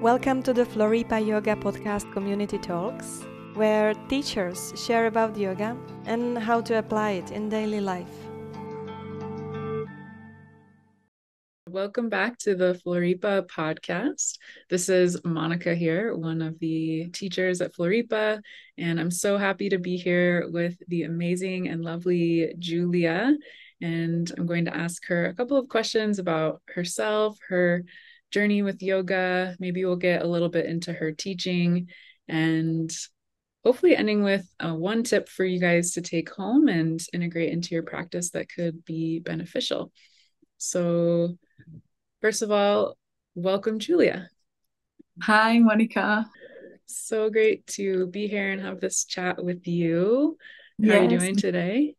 Welcome 0.00 0.42
to 0.44 0.54
the 0.54 0.64
Floripa 0.64 1.20
Yoga 1.20 1.56
Podcast 1.56 2.10
Community 2.10 2.56
Talks, 2.56 3.22
where 3.52 3.92
teachers 4.08 4.72
share 4.74 5.08
about 5.08 5.36
yoga 5.36 5.76
and 6.06 6.38
how 6.38 6.62
to 6.62 6.78
apply 6.78 7.10
it 7.10 7.30
in 7.32 7.50
daily 7.50 7.82
life. 7.82 8.08
Welcome 11.68 12.08
back 12.08 12.38
to 12.38 12.54
the 12.54 12.80
Floripa 12.82 13.46
podcast. 13.46 14.38
This 14.70 14.88
is 14.88 15.22
Monica 15.22 15.74
here, 15.74 16.16
one 16.16 16.40
of 16.40 16.58
the 16.60 17.10
teachers 17.10 17.60
at 17.60 17.74
Floripa, 17.74 18.40
and 18.78 18.98
I'm 18.98 19.10
so 19.10 19.36
happy 19.36 19.68
to 19.68 19.78
be 19.78 19.98
here 19.98 20.48
with 20.50 20.78
the 20.88 21.02
amazing 21.02 21.68
and 21.68 21.84
lovely 21.84 22.54
Giulia. 22.58 23.36
And 23.82 24.32
I'm 24.38 24.46
going 24.46 24.64
to 24.64 24.74
ask 24.74 25.04
her 25.08 25.26
a 25.26 25.34
couple 25.34 25.58
of 25.58 25.68
questions 25.68 26.18
about 26.18 26.62
herself, 26.74 27.38
her 27.50 27.84
journey 28.30 28.62
with 28.62 28.82
yoga. 28.82 29.56
Maybe 29.58 29.84
we'll 29.84 29.96
get 29.96 30.22
a 30.22 30.28
little 30.28 30.48
bit 30.48 30.66
into 30.66 30.92
her 30.92 31.12
teaching 31.12 31.88
and 32.28 32.90
hopefully 33.64 33.96
ending 33.96 34.22
with 34.22 34.46
uh, 34.60 34.74
one 34.74 35.02
tip 35.02 35.28
for 35.28 35.44
you 35.44 35.60
guys 35.60 35.92
to 35.92 36.00
take 36.00 36.30
home 36.30 36.68
and 36.68 37.00
integrate 37.12 37.52
into 37.52 37.74
your 37.74 37.82
practice 37.82 38.30
that 38.30 38.48
could 38.48 38.84
be 38.84 39.20
beneficial. 39.20 39.92
So, 40.58 41.36
first 42.20 42.42
of 42.42 42.50
all, 42.50 42.96
welcome, 43.34 43.78
Giulia. 43.78 44.28
Hi, 45.22 45.58
Monica. 45.58 46.28
So 46.86 47.30
great 47.30 47.66
to 47.68 48.06
be 48.08 48.26
here 48.26 48.50
and 48.50 48.60
have 48.60 48.80
this 48.80 49.04
chat 49.04 49.42
with 49.42 49.66
you. 49.66 50.36
How 50.80 50.86
yes. 50.86 50.98
are 50.98 51.02
you 51.02 51.18
doing 51.18 51.36
today? 51.36 51.94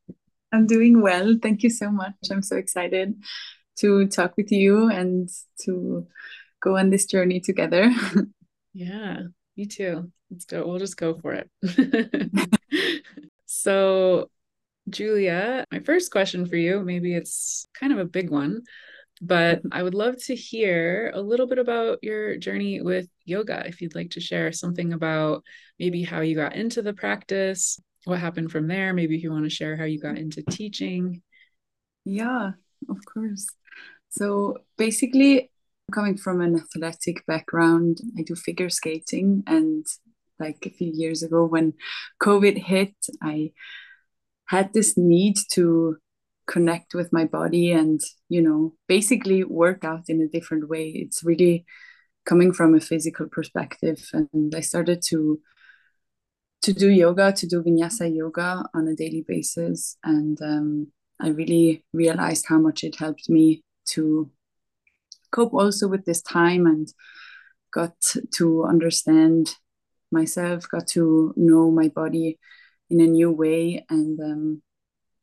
I'm 0.51 0.65
doing 0.65 1.01
well. 1.01 1.37
Thank 1.41 1.63
you 1.63 1.69
so 1.69 1.91
much. 1.91 2.15
I'm 2.29 2.41
so 2.41 2.57
excited 2.57 3.15
to 3.81 4.07
talk 4.07 4.37
with 4.37 4.51
you 4.51 4.89
and 4.89 5.29
to 5.63 6.07
go 6.61 6.77
on 6.77 6.89
this 6.89 7.05
journey 7.05 7.39
together. 7.39 7.91
yeah, 8.73 9.21
me 9.57 9.65
too. 9.65 10.11
Let's 10.29 10.45
go. 10.45 10.65
We'll 10.65 10.79
just 10.79 10.97
go 10.97 11.15
for 11.15 11.33
it. 11.33 11.49
so, 13.45 14.29
Giulia, 14.89 15.65
my 15.71 15.79
first 15.79 16.11
question 16.11 16.45
for 16.45 16.55
you, 16.55 16.81
maybe 16.81 17.15
it's 17.15 17.65
kind 17.73 17.91
of 17.91 17.99
a 17.99 18.05
big 18.05 18.29
one, 18.29 18.61
but 19.21 19.61
I 19.71 19.83
would 19.83 19.93
love 19.93 20.15
to 20.25 20.35
hear 20.35 21.11
a 21.13 21.21
little 21.21 21.47
bit 21.47 21.59
about 21.59 21.99
your 22.01 22.37
journey 22.37 22.81
with 22.81 23.07
yoga. 23.25 23.67
If 23.67 23.81
you'd 23.81 23.95
like 23.95 24.11
to 24.11 24.21
share 24.21 24.51
something 24.51 24.93
about 24.93 25.43
maybe 25.79 26.03
how 26.03 26.21
you 26.21 26.35
got 26.35 26.55
into 26.55 26.81
the 26.81 26.93
practice, 26.93 27.79
what 28.05 28.19
happened 28.19 28.51
from 28.51 28.67
there, 28.67 28.93
maybe 28.93 29.15
if 29.15 29.23
you 29.23 29.31
want 29.31 29.43
to 29.43 29.49
share 29.49 29.75
how 29.75 29.83
you 29.83 29.99
got 29.99 30.17
into 30.17 30.43
teaching. 30.43 31.21
Yeah, 32.05 32.51
of 32.89 32.97
course. 33.05 33.47
So 34.09 34.57
basically, 34.77 35.51
coming 35.91 36.17
from 36.17 36.41
an 36.41 36.55
athletic 36.55 37.25
background, 37.25 37.99
I 38.17 38.23
do 38.23 38.35
figure 38.35 38.69
skating. 38.69 39.43
And 39.47 39.85
like 40.39 40.65
a 40.65 40.69
few 40.69 40.91
years 40.93 41.23
ago, 41.23 41.45
when 41.45 41.73
COVID 42.21 42.57
hit, 42.57 42.95
I 43.21 43.51
had 44.45 44.73
this 44.73 44.97
need 44.97 45.37
to 45.53 45.97
connect 46.47 46.93
with 46.93 47.13
my 47.13 47.25
body 47.25 47.71
and, 47.71 48.01
you 48.27 48.41
know, 48.41 48.73
basically 48.87 49.43
work 49.43 49.85
out 49.85 50.09
in 50.09 50.21
a 50.21 50.27
different 50.27 50.67
way. 50.67 50.89
It's 50.89 51.23
really 51.23 51.65
coming 52.25 52.51
from 52.51 52.75
a 52.75 52.79
physical 52.79 53.27
perspective. 53.27 54.09
And 54.13 54.53
I 54.55 54.61
started 54.61 55.01
to 55.09 55.39
to 56.63 56.73
do 56.73 56.89
yoga, 56.89 57.31
to 57.31 57.47
do 57.47 57.63
vinyasa 57.63 58.15
yoga 58.15 58.63
on 58.75 58.87
a 58.87 58.95
daily 58.95 59.25
basis. 59.27 59.97
And 60.03 60.39
um, 60.41 60.91
I 61.21 61.29
really 61.29 61.83
realized 61.93 62.45
how 62.47 62.57
much 62.57 62.83
it 62.83 62.95
helped 62.97 63.29
me 63.29 63.63
to 63.89 64.29
cope 65.31 65.53
also 65.53 65.87
with 65.87 66.05
this 66.05 66.21
time 66.21 66.65
and 66.65 66.91
got 67.71 67.93
to 68.35 68.65
understand 68.65 69.55
myself, 70.11 70.67
got 70.69 70.87
to 70.87 71.33
know 71.37 71.71
my 71.71 71.87
body 71.87 72.37
in 72.89 72.99
a 72.99 73.07
new 73.07 73.31
way, 73.31 73.85
and 73.89 74.19
um, 74.19 74.61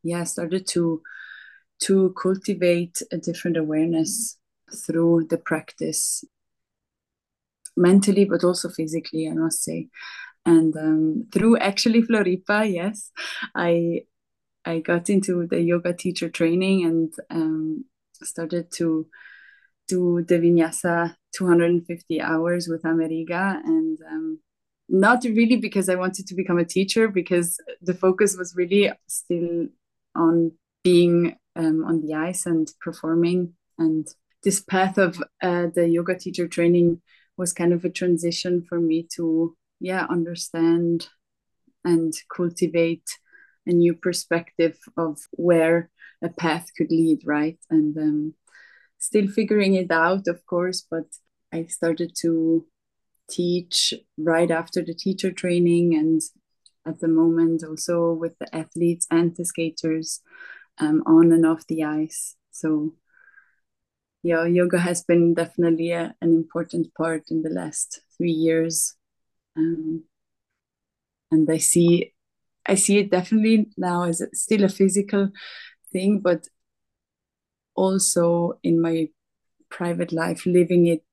yeah, 0.03 0.25
started 0.25 0.67
to 0.69 1.03
to 1.81 2.15
cultivate 2.21 3.03
a 3.13 3.19
different 3.19 3.57
awareness 3.57 4.39
through 4.87 5.27
the 5.31 5.39
practice, 5.39 6.25
mentally 7.77 8.25
but 8.25 8.45
also 8.45 8.69
physically, 8.69 9.29
I 9.29 9.35
must 9.35 9.63
say. 9.63 9.89
And 10.47 10.75
um, 10.77 11.27
through 11.33 11.59
actually 11.59 12.03
Floripa, 12.03 12.73
yes, 12.73 13.11
I 13.55 14.05
I 14.69 14.81
got 14.81 15.09
into 15.09 15.47
the 15.47 15.61
yoga 15.63 15.95
teacher 15.95 16.29
training 16.29 16.85
and 16.85 17.13
um, 17.31 17.85
started 18.23 18.71
to 18.73 19.07
do 19.89 20.23
the 20.29 20.35
vinyasa 20.35 21.17
250 21.35 22.21
hours 22.21 22.69
with 22.69 22.83
Ameriga. 22.83 23.61
And 23.65 23.99
um, 24.07 24.41
not 24.89 25.25
really 25.25 25.57
because 25.57 25.89
I 25.89 25.95
wanted 25.95 26.27
to 26.27 26.35
become 26.35 26.59
a 26.59 26.67
teacher 26.67 27.09
because 27.09 27.59
the 27.81 27.95
focus 27.95 28.37
was 28.37 28.55
really 28.55 28.93
still 29.07 29.69
on 30.15 30.53
being 30.85 31.37
um, 31.57 31.85
on 31.85 32.03
the 32.03 32.15
ice 32.15 32.45
and 32.45 32.71
performing. 32.83 33.55
And 33.79 34.07
this 34.45 34.61
path 34.61 34.99
of 34.99 35.23
uh, 35.43 35.69
the 35.75 35.89
yoga 35.89 36.15
teacher 36.19 36.47
training 36.47 37.01
was 37.39 37.55
kind 37.55 37.73
of 37.73 37.87
a 37.87 37.91
transition 37.91 38.65
for 38.69 38.79
me 38.79 39.07
to 39.17 39.57
yeah 39.81 40.07
understand 40.11 41.09
and 41.85 42.13
cultivate 42.35 43.09
a 43.69 43.73
new 43.73 43.95
perspective 43.95 44.79
of 44.97 45.19
where 45.33 45.91
a 46.23 46.29
path 46.29 46.71
could 46.77 46.91
lead, 46.91 47.21
right? 47.25 47.59
And 47.71 47.97
um, 47.97 48.35
still 48.99 49.29
figuring 49.29 49.75
it 49.75 49.91
out, 49.91 50.27
of 50.27 50.45
course, 50.47 50.85
but 50.91 51.05
I 51.53 51.67
started 51.67 52.13
to 52.23 52.67
teach 53.31 53.95
right 54.17 54.51
after 54.51 54.83
the 54.83 54.95
teacher 54.95 55.31
training 55.31 55.95
and 55.95 56.21
at 56.87 57.01
the 57.01 57.09
moment 57.09 57.63
also 57.63 58.13
with 58.13 58.39
the 58.39 58.55
athletes 58.57 59.07
and 59.11 59.37
the 59.37 59.45
skaters 59.45 60.21
um, 60.81 61.03
on 61.07 61.33
and 61.33 61.45
off 61.45 61.67
the 61.67 61.85
ice. 61.85 62.37
So 62.51 62.95
yeah, 64.23 64.47
yoga 64.47 64.79
has 64.79 65.05
been 65.05 65.35
definitely 65.35 65.93
a, 65.93 66.15
an 66.21 66.33
important 66.33 66.95
part 66.95 67.31
in 67.31 67.43
the 67.43 67.51
last 67.51 68.01
three 68.17 68.33
years. 68.33 68.95
Um, 69.57 70.05
and 71.31 71.49
I 71.51 71.59
see 71.59 72.15
I 72.69 72.75
see 72.77 72.99
it 72.99 73.11
definitely 73.11 73.69
now 73.77 74.05
as 74.05 74.23
still 74.35 74.65
a 74.65 74.69
physical 74.69 75.31
thing, 75.93 76.21
but 76.21 76.47
also 77.75 78.59
in 78.63 78.81
my 78.81 79.09
private 79.71 80.13
life, 80.13 80.47
living 80.47 80.87
it. 80.87 81.05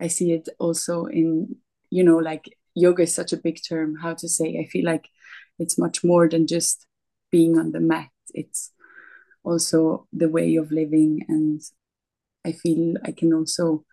I 0.00 0.08
see 0.08 0.32
it 0.32 0.48
also 0.58 1.06
in, 1.06 1.56
you 1.90 2.04
know, 2.04 2.18
like 2.18 2.44
yoga 2.74 3.04
is 3.04 3.14
such 3.14 3.32
a 3.32 3.36
big 3.38 3.60
term, 3.66 3.96
how 3.96 4.14
to 4.14 4.28
say. 4.28 4.58
I 4.58 4.66
feel 4.66 4.84
like 4.84 5.08
it's 5.58 5.78
much 5.78 6.04
more 6.04 6.28
than 6.28 6.46
just 6.46 6.86
being 7.30 7.58
on 7.58 7.72
the 7.72 7.80
mat, 7.80 8.10
it's 8.34 8.72
also 9.44 10.06
the 10.12 10.28
way 10.28 10.56
of 10.56 10.72
living. 10.72 11.24
And 11.28 11.62
I 12.44 12.52
feel 12.52 12.94
I 13.04 13.12
can 13.12 13.32
also 13.32 13.84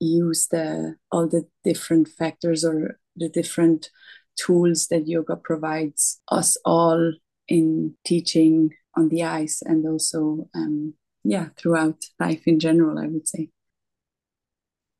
use 0.00 0.48
the 0.48 0.96
all 1.12 1.28
the 1.28 1.46
different 1.64 2.08
factors 2.08 2.64
or 2.64 2.98
the 3.16 3.28
different 3.28 3.90
tools 4.36 4.86
that 4.88 5.08
yoga 5.08 5.36
provides 5.36 6.20
us 6.30 6.56
all 6.64 7.12
in 7.48 7.94
teaching 8.04 8.70
on 8.96 9.08
the 9.08 9.22
ice 9.22 9.62
and 9.62 9.86
also 9.86 10.48
um, 10.54 10.94
yeah 11.24 11.48
throughout 11.56 12.02
life 12.18 12.42
in 12.46 12.58
general 12.58 12.98
i 12.98 13.06
would 13.06 13.28
say 13.28 13.48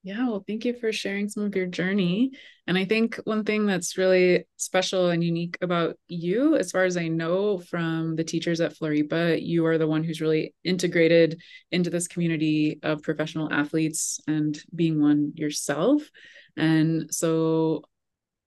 yeah, 0.05 0.29
well, 0.29 0.45
thank 0.47 0.67
you 0.67 0.75
for 0.75 0.93
sharing 0.93 1.31
some 1.31 1.45
of 1.45 1.57
your 1.57 1.65
journey. 1.65 2.33
And 2.67 2.77
I 2.77 2.85
think 2.85 3.17
one 3.25 3.43
thing 3.43 3.65
that's 3.65 3.97
really 3.97 4.45
special 4.59 5.09
and 5.09 5.25
unique 5.25 5.57
about 5.63 5.97
you, 6.09 6.57
as 6.57 6.71
far 6.71 6.85
as 6.85 6.99
I 6.99 7.09
know 7.09 7.59
from 7.59 8.15
the 8.15 8.23
teachers 8.23 8.61
at 8.61 8.75
Floripa, 8.75 9.43
you 9.43 9.65
are 9.65 9.79
the 9.79 9.87
one 9.87 10.05
who's 10.05 10.21
really 10.21 10.55
integrated 10.63 11.41
into 11.73 11.89
this 11.89 12.07
community 12.07 12.81
of 12.83 13.03
professional 13.03 13.51
athletes 13.51 14.21
and 14.27 14.63
being 14.75 15.01
one 15.01 15.33
yourself. 15.37 16.03
And 16.55 17.13
so 17.13 17.85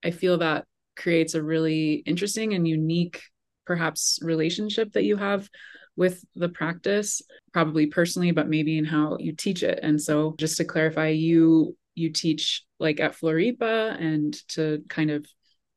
I 0.06 0.12
feel 0.12 0.38
that 0.38 0.66
creates 0.98 1.36
a 1.36 1.44
really 1.44 2.04
interesting 2.06 2.54
and 2.54 2.68
unique 2.68 3.22
perhaps 3.66 4.20
relationship 4.22 4.94
that 4.94 5.04
you 5.04 5.16
have 5.18 5.50
with 5.96 6.24
the 6.36 6.50
practice 6.50 7.22
probably 7.54 7.88
personally 7.88 8.32
but 8.32 8.48
maybe 8.48 8.78
in 8.78 8.86
how 8.86 9.18
you 9.20 9.34
teach 9.34 9.64
it. 9.64 9.80
And 9.84 10.02
so 10.02 10.36
just 10.38 10.58
to 10.58 10.66
clarify 10.66 11.10
you 11.10 11.76
you 11.96 12.12
teach 12.12 12.64
like 12.80 13.00
at 13.00 13.14
floripa 13.14 14.00
and 14.00 14.34
to 14.50 14.84
kind 14.88 15.10
of 15.10 15.26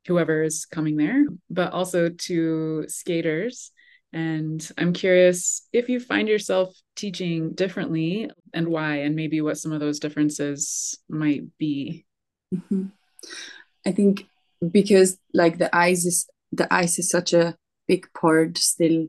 whoever 0.07 0.43
is 0.43 0.67
coming 0.67 0.97
there 0.97 1.25
but 1.49 1.73
also 1.73 2.09
to 2.09 2.85
skaters. 2.89 3.73
And 4.13 4.67
i'm 4.77 4.93
curious 4.93 5.67
if 5.73 5.89
you 5.89 6.01
find 6.01 6.29
yourself 6.29 6.75
teaching 6.97 7.53
differently 7.55 8.31
and 8.53 8.69
why 8.69 8.97
and 8.97 9.15
maybe 9.17 9.41
what 9.41 9.59
some 9.59 9.73
of 9.73 9.81
those 9.81 10.01
differences 10.01 10.99
might 11.09 11.43
be. 11.59 12.05
Mm-hmm. 12.53 12.87
i 13.87 13.93
think 13.93 14.27
because 14.71 15.19
like 15.33 15.59
the 15.59 15.75
ice 15.75 16.05
is 16.05 16.29
the 16.53 16.73
ice 16.73 16.99
is 16.99 17.09
such 17.09 17.33
a 17.33 17.57
big 17.87 18.07
part 18.13 18.59
still 18.59 19.07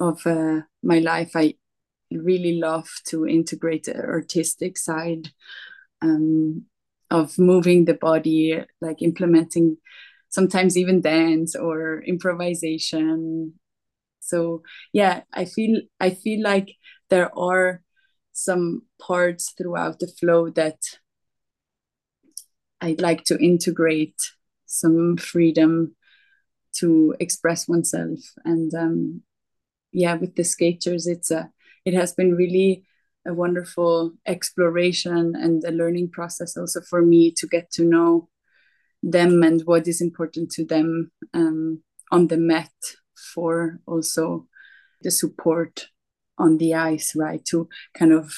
of 0.00 0.26
uh, 0.26 0.60
my 0.82 0.98
life 0.98 1.32
i 1.34 1.54
really 2.10 2.58
love 2.58 2.88
to 3.06 3.26
integrate 3.26 3.84
the 3.84 3.96
artistic 3.96 4.78
side 4.78 5.30
um, 6.02 6.64
of 7.10 7.38
moving 7.38 7.84
the 7.84 7.94
body, 7.94 8.60
like 8.80 9.02
implementing 9.02 9.76
sometimes 10.28 10.76
even 10.76 11.00
dance 11.00 11.54
or 11.54 12.02
improvisation. 12.02 13.54
So 14.20 14.62
yeah, 14.92 15.22
I 15.32 15.44
feel 15.44 15.80
I 16.00 16.10
feel 16.10 16.42
like 16.42 16.74
there 17.10 17.36
are 17.38 17.82
some 18.32 18.82
parts 19.00 19.52
throughout 19.56 20.00
the 20.00 20.08
flow 20.08 20.50
that 20.50 20.78
I'd 22.80 23.00
like 23.00 23.24
to 23.24 23.38
integrate 23.38 24.20
some 24.74 25.16
freedom 25.16 25.94
to 26.76 27.14
express 27.20 27.68
oneself. 27.68 28.18
And 28.44 28.74
um, 28.74 29.22
yeah 29.94 30.14
with 30.14 30.34
the 30.34 30.44
skaters 30.44 31.06
it's 31.06 31.30
a 31.30 31.50
it 31.86 31.94
has 31.94 32.12
been 32.12 32.34
really 32.34 32.84
a 33.26 33.32
wonderful 33.32 34.12
exploration 34.26 35.34
and 35.34 35.64
a 35.64 35.70
learning 35.70 36.10
process 36.10 36.56
also 36.58 36.82
for 36.82 37.00
me 37.00 37.30
to 37.30 37.46
get 37.46 37.70
to 37.70 37.84
know 37.84 38.28
them 39.02 39.42
and 39.42 39.62
what 39.64 39.88
is 39.88 40.02
important 40.02 40.50
to 40.50 40.64
them 40.64 41.10
um, 41.32 41.82
on 42.10 42.26
the 42.28 42.36
mat 42.36 42.72
for 43.32 43.80
also 43.86 44.46
the 45.02 45.10
support 45.10 45.88
on 46.36 46.58
the 46.58 46.74
ice 46.74 47.14
right 47.16 47.44
to 47.44 47.68
kind 47.96 48.12
of 48.12 48.34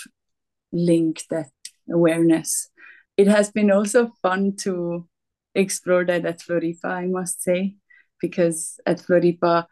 link 0.73 1.23
that 1.31 1.51
awareness. 1.91 2.69
It 3.17 3.27
has 3.29 3.51
been 3.51 3.71
also 3.71 4.13
fun 4.23 4.57
to 4.61 5.09
explore 5.57 6.05
that 6.05 6.25
at 6.25 6.41
floripa 6.41 6.85
i 6.87 7.07
must 7.07 7.43
say 7.43 7.75
because 8.21 8.79
at 8.87 8.99
floripa 8.99 9.67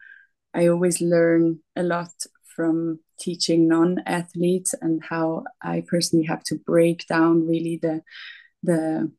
i 0.53 0.67
always 0.67 1.01
learn 1.01 1.59
a 1.75 1.83
lot 1.83 2.11
from 2.55 2.99
teaching 3.19 3.67
non-athletes 3.67 4.73
and 4.81 5.03
how 5.03 5.43
I 5.61 5.83
personally 5.87 6.25
have 6.25 6.43
to 6.45 6.55
break 6.55 7.05
down 7.07 7.47
really 7.47 7.79
the 7.81 8.01
the 8.63 9.11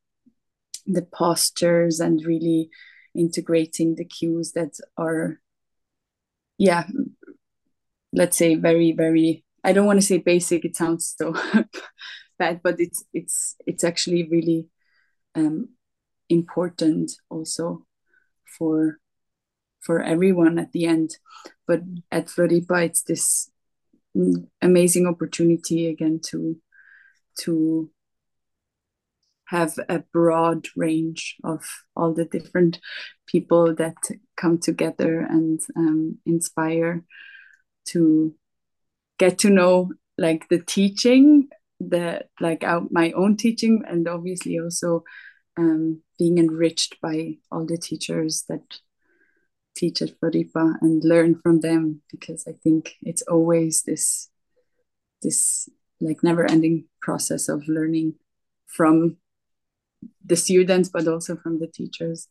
the 0.87 1.03
postures 1.03 2.01
and 2.01 2.25
really 2.25 2.71
integrating 3.15 3.95
the 3.97 4.05
cues 4.05 4.53
that 4.53 4.75
are 4.97 5.41
yeah 6.59 6.87
let's 8.13 8.37
say 8.37 8.55
very 8.55 8.93
very 8.93 9.45
I 9.65 9.73
don't 9.73 9.87
want 9.87 10.01
to 10.01 10.07
say 10.07 10.19
basic 10.19 10.65
it 10.65 10.77
sounds 10.77 11.15
so 11.19 11.35
bad 12.39 12.61
but 12.63 12.77
it's 12.79 13.05
it's 13.13 13.57
it's 13.67 13.85
actually 13.85 14.29
really 14.29 14.69
um, 15.35 15.71
important 16.29 17.13
also 17.31 17.87
for 18.59 18.99
for 19.81 20.03
everyone 20.03 20.59
at 20.59 20.73
the 20.73 20.85
end. 20.85 21.11
But 21.67 21.83
at 22.11 22.27
Floripa, 22.27 22.85
it's 22.85 23.03
this 23.03 23.51
amazing 24.61 25.07
opportunity 25.07 25.87
again 25.89 26.21
to 26.25 26.57
to 27.41 27.91
have 29.47 29.79
a 29.89 30.01
broad 30.13 30.67
range 30.75 31.37
of 31.45 31.65
all 31.95 32.13
the 32.13 32.25
different 32.25 32.81
people 33.27 33.75
that 33.75 33.95
come 34.37 34.59
together 34.59 35.21
and 35.21 35.61
um, 35.77 36.19
inspire 36.27 37.05
to 37.87 38.35
get 39.19 39.39
to 39.39 39.51
know 39.51 39.93
like 40.19 40.49
the 40.49 40.59
teaching 40.59 41.49
the 41.79 42.25
like 42.41 42.65
out 42.65 42.91
my 42.91 43.13
own 43.13 43.37
teaching 43.37 43.83
and 43.87 44.09
obviously 44.09 44.59
also 44.59 45.05
um, 45.59 46.01
being 46.19 46.39
enriched 46.39 47.01
by 47.01 47.37
all 47.51 47.67
the 47.67 47.77
teachers 47.77 48.45
that 48.49 48.79
teach 49.77 50.01
at 50.01 50.19
Floripa 50.19 50.75
and 50.81 51.05
learn 51.05 51.39
from 51.43 51.61
them 51.61 52.01
because 52.11 52.47
I 52.49 52.53
think 52.53 52.95
it's 53.03 53.23
always 53.23 53.83
this 53.83 54.31
this 55.23 55.69
like 56.01 56.23
never 56.23 56.51
ending 56.51 56.87
process 57.01 57.49
of 57.49 57.69
learning 57.69 58.15
from 58.67 59.19
the 60.25 60.37
students 60.37 60.89
but 60.89 61.07
also 61.07 61.37
from 61.37 61.59
the 61.59 61.67
teachers. 61.67 62.29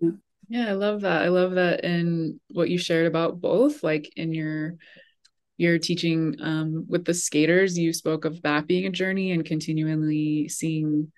Yeah. 0.00 0.10
Yeah, 0.48 0.68
I 0.68 0.72
love 0.72 1.00
that. 1.00 1.22
I 1.22 1.28
love 1.28 1.52
that 1.52 1.82
in 1.82 2.38
what 2.50 2.68
you 2.68 2.76
shared 2.76 3.06
about 3.06 3.40
both, 3.40 3.82
like 3.82 4.12
in 4.16 4.34
your 4.34 4.76
your 5.56 5.78
teaching 5.78 6.36
um, 6.42 6.84
with 6.88 7.04
the 7.06 7.14
skaters, 7.14 7.78
you 7.78 7.92
spoke 7.92 8.24
of 8.24 8.42
that 8.42 8.66
being 8.66 8.84
a 8.84 8.90
journey 8.90 9.32
and 9.32 9.46
continually 9.46 10.48
seeing 10.48 11.10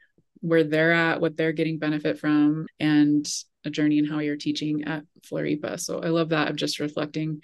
where 0.45 0.63
they're 0.63 0.93
at, 0.93 1.23
what 1.23 1.39
they're 1.39 1.53
getting 1.53 1.79
benefit 1.79 2.19
from, 2.19 2.67
and 2.79 3.27
a 3.65 3.71
journey 3.71 3.97
in 3.97 4.05
how 4.05 4.19
you're 4.19 4.37
teaching 4.37 4.85
at 4.85 5.03
Floripa. 5.27 5.81
So 5.81 6.01
I 6.01 6.09
love 6.09 6.29
that 6.29 6.51
of 6.51 6.57
just 6.57 6.81
reflecting. 6.81 7.43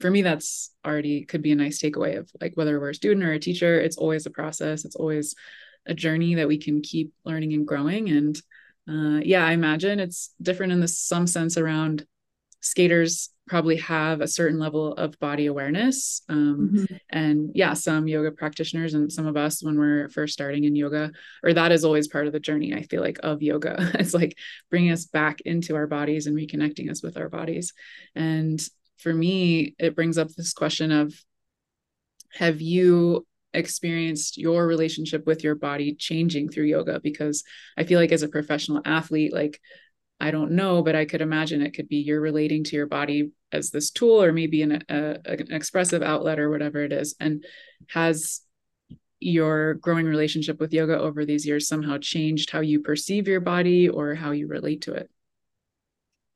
For 0.00 0.10
me, 0.10 0.22
that's 0.22 0.72
already 0.82 1.26
could 1.26 1.42
be 1.42 1.52
a 1.52 1.56
nice 1.56 1.78
takeaway 1.78 2.16
of 2.16 2.30
like 2.40 2.56
whether 2.56 2.80
we're 2.80 2.88
a 2.90 2.94
student 2.94 3.26
or 3.26 3.32
a 3.32 3.38
teacher, 3.38 3.78
it's 3.78 3.98
always 3.98 4.24
a 4.24 4.30
process. 4.30 4.86
It's 4.86 4.96
always 4.96 5.34
a 5.84 5.92
journey 5.92 6.36
that 6.36 6.48
we 6.48 6.56
can 6.56 6.80
keep 6.80 7.12
learning 7.22 7.52
and 7.52 7.66
growing. 7.66 8.08
And 8.08 8.40
uh, 8.88 9.20
yeah, 9.22 9.44
I 9.44 9.52
imagine 9.52 10.00
it's 10.00 10.32
different 10.40 10.72
in 10.72 10.80
the 10.80 10.88
some 10.88 11.26
sense 11.26 11.58
around 11.58 12.06
skaters 12.60 13.30
probably 13.48 13.76
have 13.76 14.20
a 14.20 14.28
certain 14.28 14.58
level 14.58 14.92
of 14.94 15.18
body 15.18 15.46
awareness 15.46 16.22
um, 16.28 16.70
mm-hmm. 16.72 16.94
and 17.10 17.50
yeah 17.54 17.72
some 17.72 18.06
yoga 18.06 18.30
practitioners 18.30 18.94
and 18.94 19.10
some 19.10 19.26
of 19.26 19.36
us 19.36 19.62
when 19.62 19.78
we're 19.78 20.08
first 20.10 20.32
starting 20.32 20.64
in 20.64 20.76
yoga 20.76 21.10
or 21.42 21.52
that 21.52 21.72
is 21.72 21.84
always 21.84 22.08
part 22.08 22.26
of 22.26 22.32
the 22.32 22.40
journey 22.40 22.74
i 22.74 22.82
feel 22.82 23.00
like 23.00 23.18
of 23.22 23.42
yoga. 23.42 23.90
It's 23.98 24.14
like 24.14 24.36
bringing 24.70 24.92
us 24.92 25.06
back 25.06 25.40
into 25.42 25.74
our 25.74 25.86
bodies 25.86 26.26
and 26.26 26.36
reconnecting 26.36 26.90
us 26.90 27.02
with 27.02 27.16
our 27.16 27.28
bodies. 27.28 27.72
And 28.14 28.60
for 28.98 29.12
me 29.12 29.74
it 29.78 29.96
brings 29.96 30.18
up 30.18 30.28
this 30.28 30.52
question 30.52 30.92
of 30.92 31.14
have 32.34 32.60
you 32.60 33.26
experienced 33.54 34.36
your 34.36 34.66
relationship 34.66 35.26
with 35.26 35.42
your 35.42 35.54
body 35.54 35.94
changing 35.94 36.50
through 36.50 36.64
yoga? 36.64 37.00
Because 37.00 37.44
i 37.76 37.84
feel 37.84 37.98
like 37.98 38.12
as 38.12 38.22
a 38.22 38.28
professional 38.28 38.82
athlete 38.84 39.32
like 39.32 39.60
I 40.20 40.30
don't 40.30 40.52
know, 40.52 40.82
but 40.82 40.96
I 40.96 41.04
could 41.04 41.20
imagine 41.20 41.62
it 41.62 41.74
could 41.74 41.88
be 41.88 41.96
you're 41.96 42.20
relating 42.20 42.64
to 42.64 42.76
your 42.76 42.86
body 42.86 43.30
as 43.52 43.70
this 43.70 43.90
tool 43.90 44.20
or 44.22 44.32
maybe 44.32 44.62
an, 44.62 44.82
a, 44.88 45.16
an 45.24 45.52
expressive 45.52 46.02
outlet 46.02 46.38
or 46.38 46.50
whatever 46.50 46.82
it 46.82 46.92
is. 46.92 47.14
And 47.20 47.44
has 47.88 48.40
your 49.20 49.74
growing 49.74 50.06
relationship 50.06 50.60
with 50.60 50.72
yoga 50.72 50.98
over 50.98 51.24
these 51.24 51.46
years 51.46 51.68
somehow 51.68 51.98
changed 51.98 52.50
how 52.50 52.60
you 52.60 52.80
perceive 52.80 53.28
your 53.28 53.40
body 53.40 53.88
or 53.88 54.14
how 54.14 54.32
you 54.32 54.48
relate 54.48 54.82
to 54.82 54.94
it? 54.94 55.10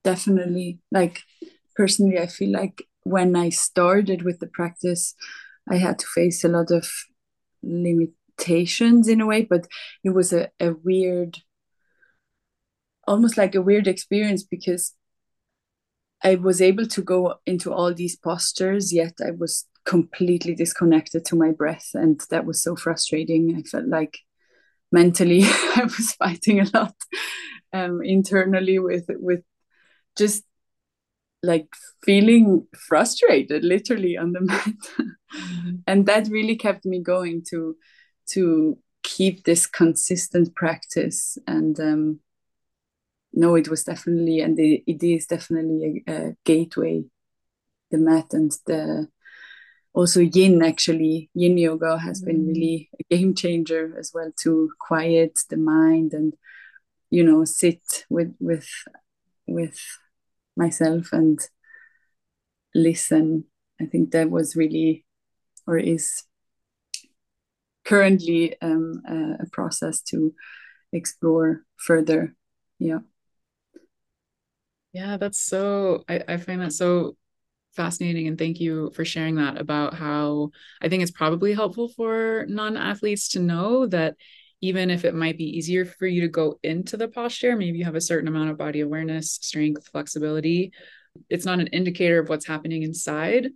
Definitely. 0.04 0.78
Like 0.90 1.22
personally, 1.76 2.18
I 2.18 2.26
feel 2.26 2.50
like 2.50 2.82
when 3.04 3.34
I 3.36 3.48
started 3.48 4.22
with 4.22 4.38
the 4.38 4.46
practice, 4.46 5.14
I 5.68 5.76
had 5.76 5.98
to 6.00 6.06
face 6.06 6.44
a 6.44 6.48
lot 6.48 6.70
of 6.70 6.88
limitations 7.62 9.08
in 9.08 9.20
a 9.20 9.26
way, 9.26 9.42
but 9.42 9.66
it 10.02 10.10
was 10.10 10.32
a, 10.32 10.50
a 10.58 10.72
weird 10.72 11.38
almost 13.06 13.36
like 13.36 13.54
a 13.54 13.62
weird 13.62 13.86
experience 13.86 14.42
because 14.42 14.94
I 16.22 16.36
was 16.36 16.60
able 16.60 16.86
to 16.86 17.02
go 17.02 17.34
into 17.46 17.72
all 17.72 17.92
these 17.92 18.16
postures, 18.16 18.92
yet 18.92 19.14
I 19.24 19.32
was 19.32 19.66
completely 19.84 20.54
disconnected 20.54 21.24
to 21.26 21.36
my 21.36 21.50
breath. 21.50 21.90
And 21.94 22.20
that 22.30 22.46
was 22.46 22.62
so 22.62 22.76
frustrating. 22.76 23.56
I 23.56 23.62
felt 23.62 23.86
like 23.86 24.18
mentally 24.92 25.42
I 25.76 25.82
was 25.84 26.12
fighting 26.12 26.60
a 26.60 26.70
lot 26.72 26.94
um, 27.72 28.02
internally 28.02 28.78
with 28.78 29.06
with 29.08 29.40
just 30.16 30.44
like 31.42 31.66
feeling 32.04 32.66
frustrated 32.76 33.64
literally 33.64 34.16
on 34.16 34.32
the 34.32 34.40
mat 34.42 34.66
mm-hmm. 34.66 35.76
and 35.86 36.06
that 36.06 36.28
really 36.28 36.54
kept 36.54 36.84
me 36.84 37.00
going 37.00 37.42
to 37.48 37.74
to 38.28 38.78
keep 39.02 39.42
this 39.44 39.66
consistent 39.66 40.54
practice 40.54 41.36
and 41.48 41.80
um, 41.80 42.20
no, 43.32 43.54
it 43.54 43.68
was 43.68 43.84
definitely, 43.84 44.40
and 44.40 44.58
it, 44.58 44.82
it 44.86 45.02
is 45.02 45.26
definitely 45.26 46.04
a, 46.06 46.12
a, 46.12 46.36
gateway, 46.44 47.04
the 47.90 47.98
mat 47.98 48.26
and 48.32 48.52
the 48.66 49.08
also 49.94 50.20
yin 50.20 50.62
actually. 50.62 51.30
Yin 51.34 51.58
yoga 51.58 51.98
has 51.98 52.22
mm. 52.22 52.26
been 52.26 52.46
really 52.46 52.90
a 53.00 53.16
game 53.16 53.34
changer 53.34 53.94
as 53.98 54.12
well 54.14 54.30
to 54.40 54.70
quiet 54.80 55.40
the 55.48 55.56
mind 55.56 56.12
and 56.12 56.34
you 57.10 57.22
know 57.22 57.44
sit 57.44 58.06
with 58.08 58.34
with 58.40 58.68
with 59.46 59.78
myself 60.56 61.12
and 61.12 61.38
listen. 62.74 63.44
I 63.80 63.86
think 63.86 64.12
that 64.12 64.30
was 64.30 64.56
really 64.56 65.04
or 65.66 65.78
is 65.78 66.24
currently 67.84 68.60
um, 68.60 69.02
a, 69.08 69.42
a 69.42 69.46
process 69.50 70.00
to 70.02 70.34
explore 70.92 71.62
further. 71.76 72.34
Yeah 72.78 73.00
yeah, 74.92 75.16
that's 75.16 75.40
so, 75.40 76.04
I, 76.08 76.22
I 76.28 76.36
find 76.36 76.60
that 76.60 76.72
so 76.72 77.16
fascinating. 77.74 78.28
And 78.28 78.38
thank 78.38 78.60
you 78.60 78.90
for 78.94 79.04
sharing 79.04 79.36
that 79.36 79.58
about 79.58 79.94
how 79.94 80.50
I 80.80 80.88
think 80.88 81.02
it's 81.02 81.12
probably 81.12 81.54
helpful 81.54 81.88
for 81.88 82.46
non 82.48 82.76
athletes 82.76 83.30
to 83.30 83.40
know 83.40 83.86
that 83.86 84.16
even 84.60 84.90
if 84.90 85.04
it 85.04 85.14
might 85.14 85.36
be 85.36 85.56
easier 85.58 85.84
for 85.84 86.06
you 86.06 86.20
to 86.20 86.28
go 86.28 86.58
into 86.62 86.96
the 86.96 87.08
posture, 87.08 87.56
maybe 87.56 87.78
you 87.78 87.84
have 87.84 87.96
a 87.96 88.00
certain 88.00 88.28
amount 88.28 88.50
of 88.50 88.58
body 88.58 88.80
awareness, 88.80 89.32
strength, 89.32 89.88
flexibility. 89.88 90.72
It's 91.28 91.44
not 91.44 91.58
an 91.58 91.66
indicator 91.68 92.20
of 92.20 92.28
what's 92.28 92.46
happening 92.46 92.82
inside. 92.82 93.48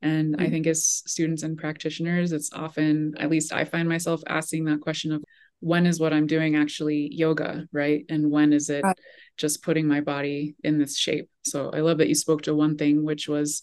And 0.00 0.34
mm-hmm. 0.34 0.42
I 0.42 0.50
think 0.50 0.66
as 0.66 1.02
students 1.06 1.42
and 1.42 1.58
practitioners, 1.58 2.32
it's 2.32 2.52
often, 2.52 3.14
at 3.18 3.30
least 3.30 3.52
I 3.52 3.64
find 3.64 3.88
myself 3.88 4.22
asking 4.26 4.64
that 4.64 4.80
question 4.80 5.12
of 5.12 5.22
when 5.64 5.86
is 5.86 5.98
what 5.98 6.12
I'm 6.12 6.26
doing 6.26 6.56
actually 6.56 7.08
yoga, 7.10 7.66
right? 7.72 8.04
And 8.10 8.30
when 8.30 8.52
is 8.52 8.68
it 8.68 8.84
right. 8.84 8.98
just 9.38 9.62
putting 9.62 9.88
my 9.88 10.02
body 10.02 10.56
in 10.62 10.78
this 10.78 10.94
shape? 10.94 11.30
So 11.46 11.70
I 11.70 11.80
love 11.80 11.98
that 11.98 12.08
you 12.08 12.14
spoke 12.14 12.42
to 12.42 12.54
one 12.54 12.76
thing, 12.76 13.02
which 13.02 13.28
was 13.28 13.62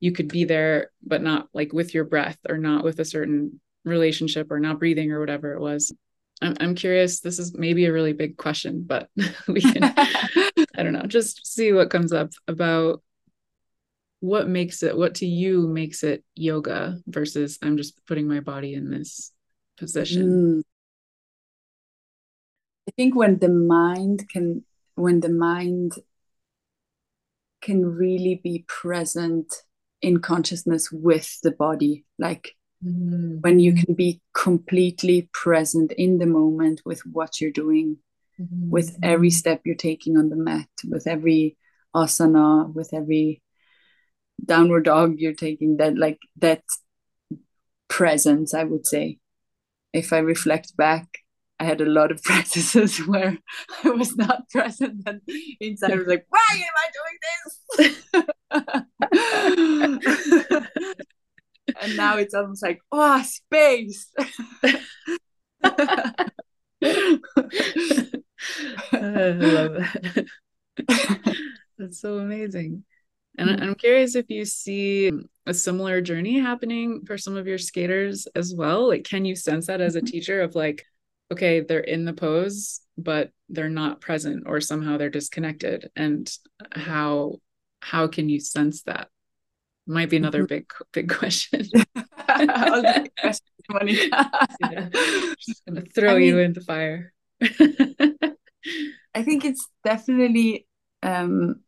you 0.00 0.12
could 0.12 0.28
be 0.28 0.44
there, 0.44 0.90
but 1.02 1.22
not 1.22 1.48
like 1.52 1.74
with 1.74 1.92
your 1.92 2.04
breath 2.04 2.38
or 2.48 2.56
not 2.56 2.84
with 2.84 3.00
a 3.00 3.04
certain 3.04 3.60
relationship 3.84 4.50
or 4.50 4.60
not 4.60 4.78
breathing 4.78 5.12
or 5.12 5.20
whatever 5.20 5.52
it 5.52 5.60
was. 5.60 5.94
I'm, 6.40 6.56
I'm 6.58 6.74
curious. 6.74 7.20
This 7.20 7.38
is 7.38 7.54
maybe 7.54 7.84
a 7.84 7.92
really 7.92 8.14
big 8.14 8.38
question, 8.38 8.84
but 8.86 9.10
we 9.46 9.60
can, 9.60 9.84
I 10.74 10.82
don't 10.82 10.94
know, 10.94 11.02
just 11.02 11.46
see 11.46 11.74
what 11.74 11.90
comes 11.90 12.14
up 12.14 12.30
about 12.48 13.02
what 14.20 14.48
makes 14.48 14.82
it, 14.82 14.96
what 14.96 15.16
to 15.16 15.26
you 15.26 15.68
makes 15.68 16.02
it 16.02 16.24
yoga 16.34 16.96
versus 17.06 17.58
I'm 17.60 17.76
just 17.76 18.06
putting 18.06 18.26
my 18.26 18.40
body 18.40 18.72
in 18.72 18.88
this 18.88 19.32
position. 19.76 20.62
Mm. 20.62 20.62
I 22.88 22.90
think 22.96 23.14
when 23.14 23.38
the 23.38 23.48
mind 23.48 24.28
can, 24.28 24.64
when 24.94 25.20
the 25.20 25.28
mind 25.28 25.92
can 27.60 27.86
really 27.86 28.40
be 28.42 28.64
present 28.68 29.52
in 30.02 30.18
consciousness 30.20 30.90
with 30.90 31.38
the 31.42 31.52
body, 31.52 32.04
like 32.18 32.56
mm-hmm. 32.84 33.38
when 33.40 33.60
you 33.60 33.72
can 33.72 33.94
be 33.94 34.20
completely 34.34 35.30
present 35.32 35.92
in 35.92 36.18
the 36.18 36.26
moment 36.26 36.82
with 36.84 37.00
what 37.06 37.40
you're 37.40 37.52
doing, 37.52 37.98
mm-hmm. 38.38 38.70
with 38.70 38.98
every 39.02 39.30
step 39.30 39.62
you're 39.64 39.76
taking 39.76 40.16
on 40.18 40.28
the 40.28 40.36
mat, 40.36 40.68
with 40.88 41.06
every 41.06 41.56
asana, 41.94 42.72
with 42.74 42.92
every 42.92 43.42
downward 44.44 44.84
dog 44.84 45.18
you're 45.18 45.34
taking, 45.34 45.76
that 45.76 45.96
like 45.96 46.18
that 46.38 46.64
presence, 47.88 48.54
I 48.54 48.64
would 48.64 48.86
say. 48.86 49.18
If 49.92 50.12
I 50.12 50.18
reflect 50.18 50.76
back, 50.76 51.18
I 51.62 51.64
had 51.64 51.80
a 51.80 51.86
lot 51.86 52.10
of 52.10 52.20
practices 52.24 52.98
where 53.06 53.38
I 53.84 53.90
was 53.90 54.16
not 54.16 54.48
present 54.50 55.02
and 55.06 55.20
inside 55.60 55.92
I 55.92 55.96
was 55.96 56.08
like, 56.08 56.26
why 56.28 56.48
am 56.56 56.74
I 56.76 56.88
doing 56.98 57.18
this? 57.22 57.58
and 61.80 61.96
now 61.96 62.16
it's 62.16 62.34
almost 62.34 62.62
like 62.62 62.80
oh 62.90 63.22
space 63.22 64.10
i 64.12 64.76
love 68.92 69.74
that 70.76 71.36
that's 71.78 72.00
so 72.00 72.18
amazing 72.18 72.84
and 73.38 73.48
mm-hmm. 73.48 73.62
i'm 73.62 73.74
curious 73.76 74.16
if 74.16 74.28
you 74.28 74.44
see 74.44 75.12
a 75.46 75.54
similar 75.54 76.00
journey 76.00 76.40
happening 76.40 77.04
for 77.06 77.16
some 77.16 77.36
of 77.36 77.46
your 77.46 77.58
skaters 77.58 78.26
as 78.34 78.52
well 78.54 78.88
like 78.88 79.04
can 79.04 79.24
you 79.24 79.36
sense 79.36 79.68
that 79.68 79.80
as 79.80 79.94
a 79.94 80.00
mm-hmm. 80.00 80.06
teacher 80.06 80.42
of 80.42 80.56
like 80.56 80.84
okay 81.32 81.60
they're 81.60 81.80
in 81.80 82.04
the 82.04 82.12
pose 82.12 82.80
but 82.96 83.30
they're 83.48 83.68
not 83.68 84.00
present 84.00 84.44
or 84.46 84.60
somehow 84.60 84.96
they're 84.96 85.10
disconnected 85.10 85.90
and 85.96 86.30
how 86.72 87.34
how 87.80 88.06
can 88.06 88.28
you 88.28 88.38
sense 88.38 88.82
that 88.82 89.08
might 89.86 90.10
be 90.10 90.16
another 90.16 90.44
mm-hmm. 90.44 90.46
big 90.46 90.72
big 90.92 91.10
question. 91.10 91.66
yeah. 92.28 93.04
Just 95.38 95.64
gonna 95.66 95.82
throw 95.94 96.16
I 96.16 96.18
you 96.18 96.38
in 96.38 96.52
the 96.52 96.60
fire. 96.60 97.12
I 99.14 99.22
think 99.22 99.44
it's 99.44 99.68
definitely 99.84 100.66
um, 101.02 101.60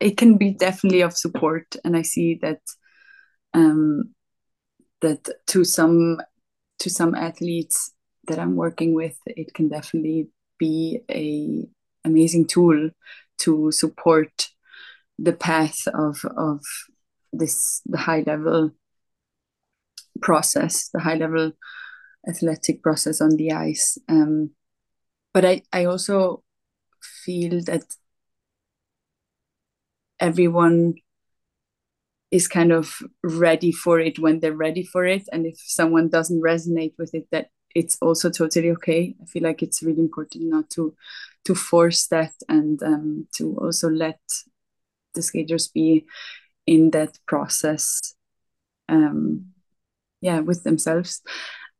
it 0.00 0.16
can 0.16 0.38
be 0.38 0.52
definitely 0.52 1.02
of 1.02 1.16
support, 1.16 1.76
and 1.84 1.96
I 1.96 2.02
see 2.02 2.38
that 2.42 2.60
um, 3.52 4.14
that 5.00 5.28
to 5.48 5.64
some 5.64 6.20
to 6.78 6.90
some 6.90 7.14
athletes 7.14 7.92
that 8.30 8.38
I'm 8.38 8.56
working 8.56 8.94
with, 8.94 9.16
it 9.26 9.52
can 9.54 9.68
definitely 9.68 10.28
be 10.58 11.00
a 11.10 11.66
amazing 12.04 12.46
tool 12.46 12.90
to 13.38 13.70
support 13.72 14.48
the 15.18 15.32
path 15.32 15.86
of 15.92 16.24
of 16.36 16.60
this 17.32 17.82
the 17.86 17.98
high 17.98 18.22
level 18.26 18.70
process, 20.22 20.88
the 20.92 21.00
high 21.00 21.16
level 21.16 21.52
athletic 22.28 22.82
process 22.82 23.20
on 23.20 23.36
the 23.36 23.52
ice. 23.52 23.98
Um, 24.08 24.50
but 25.32 25.44
I, 25.44 25.62
I 25.72 25.84
also 25.84 26.42
feel 27.24 27.62
that 27.64 27.84
everyone 30.18 30.94
is 32.30 32.46
kind 32.46 32.72
of 32.72 32.98
ready 33.24 33.72
for 33.72 33.98
it 33.98 34.18
when 34.18 34.40
they're 34.40 34.52
ready 34.52 34.84
for 34.84 35.04
it. 35.04 35.24
And 35.32 35.46
if 35.46 35.58
someone 35.58 36.08
doesn't 36.08 36.42
resonate 36.42 36.94
with 36.98 37.14
it, 37.14 37.26
that 37.32 37.48
it's 37.74 37.98
also 38.00 38.30
totally 38.30 38.70
okay. 38.70 39.14
I 39.20 39.24
feel 39.26 39.42
like 39.42 39.62
it's 39.62 39.82
really 39.82 40.00
important 40.00 40.44
not 40.44 40.70
to 40.70 40.94
to 41.44 41.54
force 41.54 42.06
that 42.08 42.32
and 42.48 42.82
um, 42.82 43.26
to 43.36 43.56
also 43.56 43.88
let 43.88 44.20
the 45.14 45.22
skaters 45.22 45.68
be 45.68 46.06
in 46.66 46.90
that 46.90 47.18
process 47.26 48.14
um 48.88 49.46
yeah 50.20 50.40
with 50.40 50.64
themselves. 50.64 51.22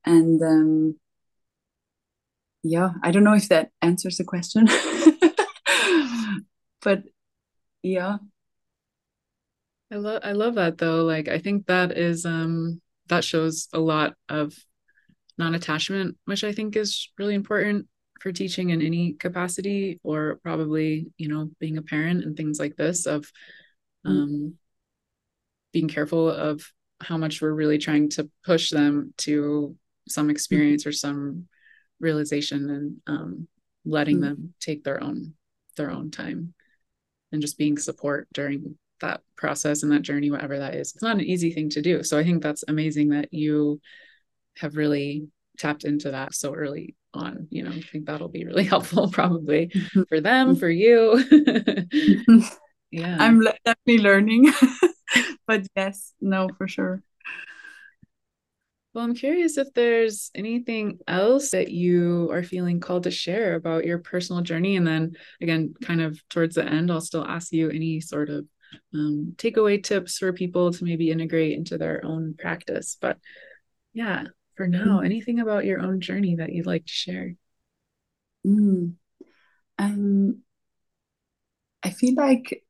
And 0.04 0.42
um 0.42 0.96
yeah 2.62 2.90
i 3.02 3.10
don't 3.10 3.24
know 3.24 3.34
if 3.34 3.48
that 3.48 3.70
answers 3.82 4.16
the 4.16 4.24
question. 4.24 4.68
But 6.82 7.04
yeah. 7.82 8.18
I 9.92 9.96
love 9.96 10.20
i 10.24 10.32
love 10.32 10.54
that 10.54 10.78
though. 10.78 11.04
Like 11.04 11.28
i 11.28 11.38
think 11.38 11.66
that 11.66 11.96
is 11.98 12.24
um 12.24 12.80
that 13.08 13.24
shows 13.24 13.68
a 13.72 13.80
lot 13.80 14.14
of 14.28 14.54
non-attachment 15.40 16.16
which 16.26 16.44
i 16.44 16.52
think 16.52 16.76
is 16.76 17.10
really 17.18 17.34
important 17.34 17.86
for 18.20 18.30
teaching 18.30 18.68
in 18.70 18.82
any 18.82 19.14
capacity 19.14 19.98
or 20.04 20.38
probably 20.42 21.06
you 21.16 21.28
know 21.28 21.50
being 21.58 21.78
a 21.78 21.82
parent 21.82 22.22
and 22.22 22.36
things 22.36 22.60
like 22.60 22.76
this 22.76 23.06
of 23.06 23.24
mm. 24.06 24.10
um 24.10 24.54
being 25.72 25.88
careful 25.88 26.28
of 26.28 26.62
how 27.00 27.16
much 27.16 27.40
we're 27.40 27.52
really 27.52 27.78
trying 27.78 28.10
to 28.10 28.28
push 28.44 28.70
them 28.70 29.14
to 29.16 29.74
some 30.08 30.24
mm-hmm. 30.24 30.30
experience 30.32 30.86
or 30.86 30.92
some 30.92 31.46
realization 31.98 32.70
and 32.70 32.96
um, 33.06 33.48
letting 33.84 34.16
mm-hmm. 34.16 34.34
them 34.34 34.54
take 34.60 34.84
their 34.84 35.02
own 35.02 35.32
their 35.76 35.90
own 35.90 36.10
time 36.10 36.52
and 37.32 37.40
just 37.40 37.56
being 37.56 37.78
support 37.78 38.28
during 38.34 38.76
that 39.00 39.22
process 39.36 39.82
and 39.82 39.92
that 39.92 40.02
journey 40.02 40.30
whatever 40.30 40.58
that 40.58 40.74
is 40.74 40.92
it's 40.92 41.02
not 41.02 41.16
an 41.16 41.22
easy 41.22 41.52
thing 41.52 41.70
to 41.70 41.80
do 41.80 42.02
so 42.02 42.18
i 42.18 42.24
think 42.24 42.42
that's 42.42 42.64
amazing 42.68 43.08
that 43.08 43.32
you 43.32 43.80
have 44.60 44.76
really 44.76 45.28
tapped 45.58 45.84
into 45.84 46.12
that 46.12 46.34
so 46.34 46.54
early 46.54 46.94
on 47.12 47.48
you 47.50 47.62
know 47.62 47.70
i 47.70 47.80
think 47.80 48.06
that'll 48.06 48.28
be 48.28 48.44
really 48.44 48.64
helpful 48.74 49.10
probably 49.10 49.66
mm-hmm. 49.68 50.02
for 50.08 50.20
them 50.20 50.56
for 50.56 50.68
you 50.68 51.22
yeah 52.90 53.16
i'm 53.18 53.42
definitely 53.64 53.98
learning 53.98 54.52
but 55.46 55.66
yes, 55.76 56.14
no, 56.20 56.48
for 56.56 56.68
sure. 56.68 57.02
Well, 58.92 59.04
I'm 59.04 59.14
curious 59.14 59.56
if 59.56 59.72
there's 59.72 60.30
anything 60.34 60.98
else 61.06 61.50
that 61.50 61.70
you 61.70 62.28
are 62.32 62.42
feeling 62.42 62.80
called 62.80 63.04
to 63.04 63.10
share 63.10 63.54
about 63.54 63.84
your 63.84 63.98
personal 63.98 64.42
journey. 64.42 64.76
And 64.76 64.86
then 64.86 65.12
again, 65.40 65.74
kind 65.80 66.00
of 66.02 66.20
towards 66.28 66.56
the 66.56 66.64
end, 66.64 66.90
I'll 66.90 67.00
still 67.00 67.24
ask 67.24 67.52
you 67.52 67.70
any 67.70 68.00
sort 68.00 68.30
of 68.30 68.46
um, 68.92 69.34
takeaway 69.36 69.82
tips 69.82 70.18
for 70.18 70.32
people 70.32 70.72
to 70.72 70.84
maybe 70.84 71.10
integrate 71.10 71.56
into 71.56 71.78
their 71.78 72.04
own 72.04 72.34
practice. 72.36 72.96
But 73.00 73.18
yeah, 73.92 74.24
for 74.60 74.66
now, 74.66 75.00
mm. 75.00 75.06
anything 75.06 75.40
about 75.40 75.64
your 75.64 75.80
own 75.80 76.02
journey 76.02 76.36
that 76.36 76.52
you'd 76.52 76.66
like 76.66 76.84
to 76.84 76.92
share? 76.92 77.34
Mm. 78.46 78.96
Um, 79.78 80.42
I 81.82 81.88
feel 81.88 82.14
like 82.14 82.62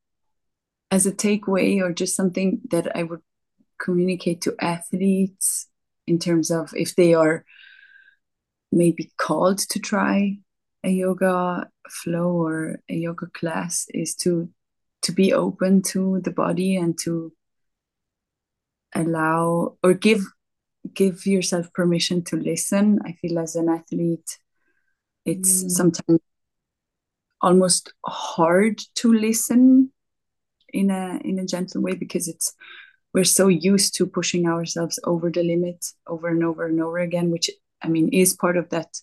as 0.93 1.05
a 1.05 1.11
takeaway 1.11 1.83
or 1.83 1.93
just 1.93 2.15
something 2.15 2.61
that 2.71 2.97
I 2.97 3.03
would 3.03 3.23
communicate 3.81 4.41
to 4.43 4.55
athletes 4.61 5.67
in 6.07 6.21
terms 6.21 6.53
of 6.53 6.73
if 6.77 6.95
they 6.95 7.13
are 7.13 7.45
maybe 8.71 9.11
called 9.17 9.59
to 9.59 9.81
try 9.81 10.39
a 10.85 10.91
yoga 10.91 11.69
flow 11.89 12.31
or 12.31 12.79
a 12.89 12.95
yoga 12.95 13.27
class 13.35 13.87
is 13.93 14.15
to 14.23 14.49
to 15.03 15.11
be 15.11 15.33
open 15.33 15.83
to 15.83 16.21
the 16.23 16.31
body 16.31 16.77
and 16.77 16.97
to 17.01 17.33
allow 18.95 19.77
or 19.83 19.93
give 19.93 20.23
give 20.95 21.27
yourself 21.27 21.73
permission 21.73 22.23
to 22.23 22.37
listen 22.37 22.99
i 23.05 23.13
feel 23.13 23.39
as 23.39 23.57
an 23.57 23.69
athlete 23.69 24.39
it's 25.25 25.65
mm. 25.65 25.71
sometimes 25.71 26.21
almost 27.43 27.93
hard 28.05 28.79
to 28.95 29.13
listen 29.13 29.91
in 30.73 30.91
a 30.91 31.21
in 31.25 31.39
a 31.39 31.47
gentle 31.47 31.81
way 31.81 31.95
because 31.95 32.29
it's 32.29 32.55
we're 33.13 33.25
so 33.25 33.49
used 33.49 33.95
to 33.95 34.07
pushing 34.07 34.47
ourselves 34.47 34.99
over 35.05 35.31
the 35.31 35.43
limit 35.43 35.85
over 36.07 36.29
and 36.29 36.45
over 36.45 36.67
and 36.67 36.81
over 36.81 36.99
again 36.99 37.31
which 37.31 37.51
i 37.83 37.89
mean 37.89 38.09
is 38.13 38.35
part 38.35 38.57
of 38.57 38.69
that 38.71 39.01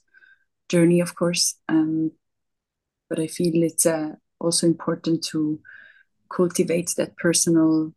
journey 0.69 0.99
of 0.99 1.15
course 1.15 1.55
um, 1.67 2.11
but 3.09 3.19
i 3.19 3.27
feel 3.27 3.63
it's 3.63 3.85
uh, 3.85 4.11
also 4.39 4.67
important 4.67 5.23
to 5.23 5.59
cultivate 6.29 6.93
that 6.97 7.15
personal 7.17 7.93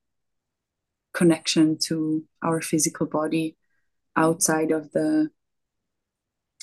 connection 1.12 1.76
to 1.76 2.24
our 2.42 2.60
physical 2.60 3.06
body 3.06 3.56
outside 4.16 4.70
of 4.70 4.92
the 4.92 5.30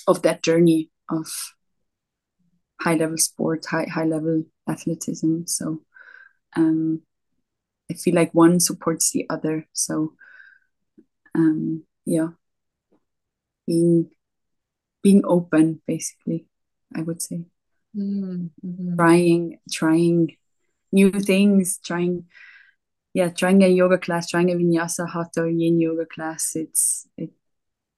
of 0.06 0.22
that 0.22 0.42
journey 0.42 0.90
of 1.10 1.26
high 2.80 2.94
level 2.94 3.18
sport 3.18 3.66
high 3.66 3.86
high 3.90 4.04
level 4.04 4.44
athleticism. 4.68 5.42
So 5.46 5.82
um 6.56 7.02
i 7.90 7.94
feel 7.94 8.14
like 8.14 8.32
one 8.32 8.60
supports 8.60 9.10
the 9.10 9.26
other. 9.30 9.66
So 9.72 10.14
um 11.34 11.84
yeah. 12.04 12.28
Being 13.66 14.10
being 15.02 15.22
open 15.24 15.82
basically 15.86 16.46
i 16.94 17.02
would 17.02 17.22
say. 17.22 17.44
Mm-hmm. 17.96 18.96
trying 18.96 19.58
trying 19.72 20.36
new 20.92 21.10
things 21.10 21.78
trying 21.84 22.26
yeah 23.14 23.28
trying 23.28 23.62
a 23.62 23.68
yoga 23.68 23.98
class 23.98 24.28
trying 24.28 24.50
a 24.50 24.54
vinyasa 24.54 25.08
hatha 25.08 25.42
or 25.42 25.48
yin 25.48 25.80
yoga 25.80 26.06
class. 26.06 26.52
It's 26.54 27.06
it 27.16 27.30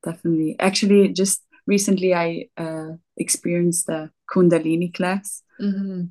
definitely 0.03 0.57
actually 0.59 1.09
just 1.09 1.43
recently 1.67 2.15
i 2.15 2.49
uh, 2.57 2.93
experienced 3.17 3.89
a 3.89 4.11
kundalini 4.33 4.93
class. 4.93 5.43
Mm-hmm. 5.61 6.05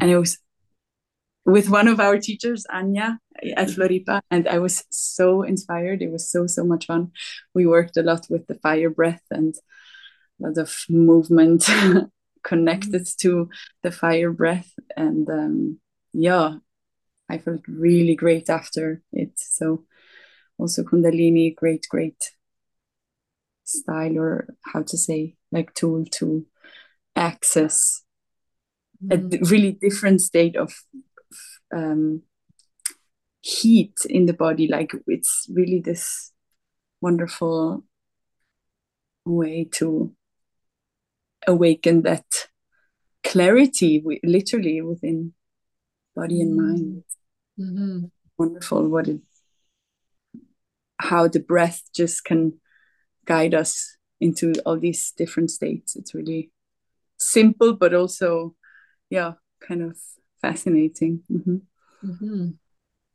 and 0.00 0.10
it 0.10 0.16
was 0.16 0.38
with 1.44 1.68
one 1.68 1.86
of 1.86 2.00
our 2.00 2.18
teachers 2.18 2.64
anya 2.72 3.18
at 3.56 3.68
floripa. 3.68 4.20
And 4.30 4.48
i 4.48 4.58
was 4.58 4.84
so 4.90 5.42
inspired. 5.42 6.02
It 6.02 6.10
was 6.10 6.30
so 6.30 6.46
so 6.46 6.64
much 6.64 6.86
fun. 6.86 7.12
We 7.54 7.66
worked 7.66 7.96
a 7.96 8.02
lot 8.02 8.26
with 8.30 8.46
the 8.46 8.54
fire 8.54 8.90
breath 8.90 9.22
and 9.30 9.54
a 10.40 10.48
lot 10.48 10.58
of 10.58 10.84
movement 10.88 11.64
connected 12.42 13.02
mm-hmm. 13.02 13.28
to 13.28 13.50
the 13.82 13.92
fire 13.92 14.32
breath. 14.32 14.72
And 14.96 15.28
um, 15.30 15.80
yeah 16.12 16.56
i 17.28 17.38
felt 17.38 17.60
really 17.68 18.14
great 18.14 18.48
after 18.48 19.02
it 19.12 19.32
so 19.36 19.84
also 20.58 20.82
kundalini 20.82 21.54
great 21.54 21.86
great 21.90 22.32
style 23.64 24.16
or 24.18 24.48
how 24.72 24.82
to 24.82 24.96
say 24.96 25.34
like 25.52 25.74
tool 25.74 26.04
to 26.06 26.46
access 27.16 28.02
mm. 29.04 29.12
a 29.12 29.44
really 29.46 29.72
different 29.72 30.20
state 30.20 30.56
of 30.56 30.72
um, 31.74 32.22
heat 33.40 33.94
in 34.08 34.26
the 34.26 34.32
body 34.32 34.68
like 34.68 34.92
it's 35.06 35.46
really 35.52 35.80
this 35.80 36.32
wonderful 37.00 37.84
way 39.24 39.68
to 39.72 40.14
awaken 41.46 42.02
that 42.02 42.24
clarity 43.22 44.02
literally 44.24 44.80
within 44.80 45.32
body 46.16 46.40
and 46.40 46.56
mind 46.56 47.04
mm-hmm. 47.60 48.06
wonderful 48.38 48.88
what 48.88 49.06
it 49.06 49.20
how 50.98 51.28
the 51.28 51.38
breath 51.38 51.82
just 51.94 52.24
can 52.24 52.54
guide 53.26 53.54
us 53.54 53.96
into 54.20 54.54
all 54.64 54.78
these 54.78 55.12
different 55.16 55.50
states 55.50 55.94
it's 55.94 56.14
really 56.14 56.50
simple 57.18 57.74
but 57.74 57.94
also 57.94 58.54
yeah 59.10 59.32
kind 59.60 59.82
of 59.82 59.96
fascinating 60.40 61.22
mm-hmm. 61.30 61.56
Mm-hmm. 62.04 62.48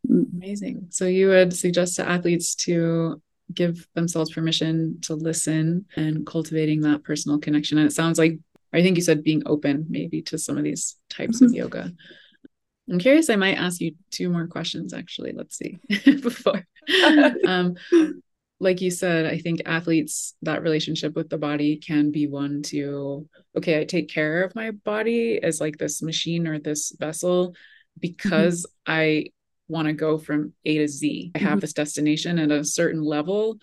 Mm. 0.10 0.34
amazing 0.34 0.88
so 0.90 1.06
you 1.06 1.28
would 1.30 1.54
suggest 1.54 1.96
to 1.96 2.08
athletes 2.08 2.56
to 2.68 3.22
give 3.54 3.88
themselves 3.96 4.32
permission 4.32 5.00
to 5.02 5.16
listen 5.16 5.86
and 5.96 6.26
cultivating 6.26 6.82
that 6.82 7.04
personal 7.04 7.40
connection 7.40 7.78
and 7.78 7.88
it 7.88 7.94
sounds 7.94 8.18
like 8.18 8.40
I 8.74 8.82
think 8.82 8.96
you 8.96 9.04
said 9.04 9.24
being 9.24 9.44
open 9.46 9.86
maybe 9.90 10.22
to 10.24 10.38
some 10.38 10.58
of 10.58 10.64
these 10.64 10.96
types 11.10 11.38
mm-hmm. 11.38 11.46
of 11.46 11.54
yoga. 11.54 11.92
I'm 12.92 13.00
curious, 13.00 13.30
I 13.30 13.38
might 13.38 13.58
ask 13.58 13.80
you 13.80 13.94
two 14.10 14.30
more 14.30 14.48
questions 14.48 14.94
actually. 14.94 15.32
Let's 15.32 15.58
see 15.58 15.80
before. 16.06 16.66
um, 17.48 17.76
like 18.60 18.82
you 18.82 18.92
said, 18.92 19.26
I 19.26 19.40
think 19.40 19.62
athletes, 19.66 20.36
that 20.44 20.62
relationship 20.62 21.16
with 21.16 21.30
the 21.30 21.38
body 21.38 21.78
can 21.78 22.12
be 22.12 22.28
one 22.28 22.62
to, 22.64 23.28
okay, 23.58 23.80
I 23.80 23.86
take 23.86 24.10
care 24.10 24.44
of 24.44 24.54
my 24.56 24.72
body 24.72 25.42
as 25.42 25.60
like 25.60 25.78
this 25.78 26.02
machine 26.02 26.48
or 26.48 26.60
this 26.60 26.94
vessel 27.00 27.56
because 28.00 28.68
mm-hmm. 28.88 28.92
I 28.92 29.26
want 29.68 29.88
to 29.88 29.94
go 29.94 30.18
from 30.18 30.54
A 30.66 30.78
to 30.80 30.88
Z. 30.88 31.32
I 31.34 31.40
have 31.40 31.50
mm-hmm. 31.50 31.60
this 31.60 31.74
destination 31.74 32.38
at 32.38 32.52
a 32.52 32.64
certain 32.64 33.02
level. 33.02 33.58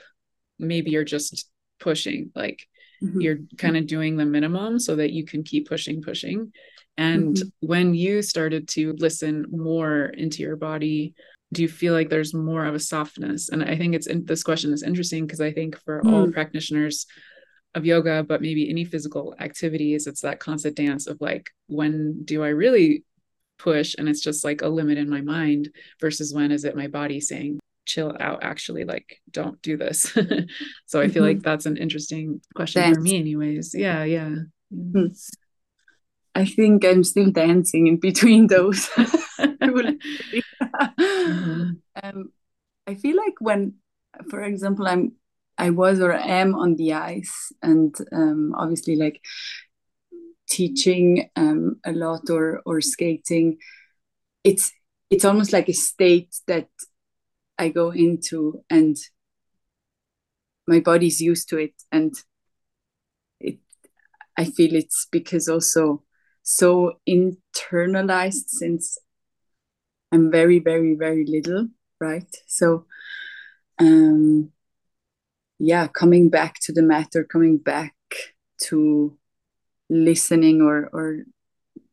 Maybe 0.59 0.91
you're 0.91 1.05
just 1.05 1.49
pushing, 1.79 2.33
like 2.35 2.67
mm-hmm. 3.03 3.21
you're 3.21 3.39
kind 3.57 3.77
of 3.77 3.87
doing 3.87 4.17
the 4.17 4.25
minimum 4.25 4.79
so 4.79 4.97
that 4.97 5.13
you 5.13 5.25
can 5.25 5.45
keep 5.45 5.69
pushing, 5.69 6.03
pushing. 6.03 6.53
And 6.99 7.37
mm-hmm. 7.37 7.67
when 7.67 7.95
you 7.95 8.21
started 8.21 8.69
to 8.71 8.95
listen 8.99 9.47
more 9.51 10.07
into 10.07 10.43
your 10.43 10.57
body, 10.57 11.15
do 11.53 11.63
you 11.63 11.69
feel 11.69 11.95
like 11.95 12.11
there's 12.11 12.35
more 12.35 12.65
of 12.65 12.75
a 12.75 12.79
softness 12.79 13.49
and 13.49 13.63
i 13.63 13.77
think 13.77 13.95
it's 13.95 14.07
in, 14.07 14.25
this 14.25 14.43
question 14.43 14.73
is 14.73 14.83
interesting 14.83 15.27
because 15.27 15.41
i 15.41 15.53
think 15.53 15.79
for 15.85 16.03
mm. 16.03 16.13
all 16.13 16.31
practitioners 16.31 17.07
of 17.75 17.85
yoga 17.85 18.23
but 18.23 18.43
maybe 18.43 18.69
any 18.69 18.85
physical 18.85 19.35
activities 19.41 20.07
it's 20.07 20.21
that 20.21 20.41
constant 20.41 20.77
dance 20.77 21.07
of 21.07 21.17
like 21.21 21.51
when 21.67 22.23
do 22.25 22.43
i 22.43 22.49
really 22.49 23.05
push 23.59 23.95
and 23.99 24.09
it's 24.09 24.21
just 24.21 24.45
like 24.45 24.63
a 24.63 24.69
limit 24.69 24.99
in 24.99 25.09
my 25.09 25.21
mind 25.21 25.69
versus 26.01 26.33
when 26.33 26.53
is 26.53 26.65
it 26.65 26.77
my 26.77 26.87
body 26.87 27.21
saying 27.21 27.59
chill 27.87 28.15
out 28.21 28.43
actually 28.43 28.85
like 28.85 29.21
don't 29.31 29.61
do 29.63 29.77
this 29.77 30.13
so 30.87 31.01
i 31.01 31.09
feel 31.09 31.23
mm-hmm. 31.23 31.37
like 31.37 31.43
that's 31.43 31.67
an 31.67 31.77
interesting 31.77 32.41
question 32.55 32.95
for 32.95 33.01
me 33.01 33.19
anyways 33.19 33.75
yeah 33.75 34.05
yeah 34.05 34.35
mm-hmm. 34.73 35.07
I 36.35 36.45
think 36.45 36.85
i'm 36.85 37.05
still 37.05 37.31
dancing 37.31 37.87
in 37.87 37.97
between 37.97 38.47
those 38.47 38.87
mm-hmm. 38.89 39.29
um, 42.03 42.33
I 42.87 42.95
feel 42.95 43.17
like 43.17 43.35
when, 43.41 43.75
for 44.31 44.43
example, 44.43 44.87
I'm 44.87 45.13
I 45.57 45.71
was 45.71 46.01
or 46.01 46.13
am 46.13 46.55
on 46.55 46.77
the 46.77 46.93
ice, 46.93 47.53
and 47.63 47.95
um, 48.13 48.55
obviously 48.57 48.97
like 48.97 49.21
teaching 50.49 51.29
um, 51.37 51.81
a 51.85 51.93
lot 51.93 52.31
or 52.31 52.63
or 52.65 52.81
skating, 52.81 53.59
it's 54.45 54.73
it's 55.11 55.25
almost 55.25 55.53
like 55.53 55.69
a 55.69 55.75
state 55.75 56.35
that 56.47 56.69
I 57.59 57.71
go 57.71 57.91
into, 57.91 58.65
and 58.71 58.97
my 60.67 60.81
body's 60.81 61.21
used 61.21 61.49
to 61.51 61.59
it, 61.59 61.75
and 61.91 62.15
it 63.41 63.59
I 64.37 64.45
feel 64.45 64.75
it's 64.75 65.09
because 65.11 65.49
also 65.49 66.05
so 66.49 66.99
internalized 67.07 68.49
since 68.49 68.97
I'm 70.11 70.31
very, 70.31 70.59
very, 70.59 70.95
very 70.95 71.27
little, 71.27 71.69
right? 72.01 72.35
So, 72.47 72.87
um, 73.79 74.51
yeah, 75.59 75.89
coming 75.89 76.31
back 76.31 76.59
to 76.63 76.73
the 76.73 76.81
matter, 76.81 77.23
coming 77.23 77.59
back 77.59 77.95
to 78.69 79.19
listening 79.91 80.63
or 80.63 80.89
or 80.91 81.25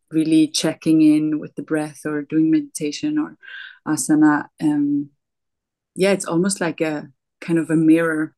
really 0.10 0.48
checking 0.48 1.02
in 1.02 1.40
with 1.40 1.56
the 1.56 1.64
breath 1.64 2.06
or 2.06 2.22
doing 2.22 2.50
meditation 2.50 3.20
or 3.20 3.38
asana. 3.86 4.46
Um, 4.62 5.10
yeah, 5.96 6.12
it's 6.14 6.26
almost 6.26 6.62
like 6.62 6.80
a 6.80 7.10
kind 7.42 7.60
of 7.60 7.70
a 7.70 7.76
mirror 7.76 8.36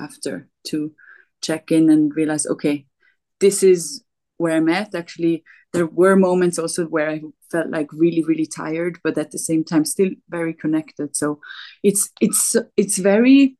after 0.00 0.48
to 0.68 0.94
check 1.42 1.70
in 1.70 1.90
and 1.90 2.16
realize, 2.16 2.46
okay, 2.46 2.86
this 3.40 3.62
is 3.62 4.02
where 4.40 4.56
I'm 4.56 4.68
at. 4.70 4.94
Actually, 4.94 5.44
there 5.72 5.86
were 5.86 6.16
moments 6.16 6.58
also 6.58 6.86
where 6.86 7.10
I 7.10 7.20
felt 7.50 7.68
like 7.70 7.92
really, 7.92 8.24
really 8.24 8.46
tired, 8.46 8.98
but 9.04 9.18
at 9.18 9.30
the 9.30 9.38
same 9.38 9.64
time 9.64 9.84
still 9.84 10.10
very 10.28 10.54
connected. 10.54 11.14
So 11.14 11.40
it's 11.82 12.10
it's 12.20 12.56
it's 12.76 12.98
very 12.98 13.56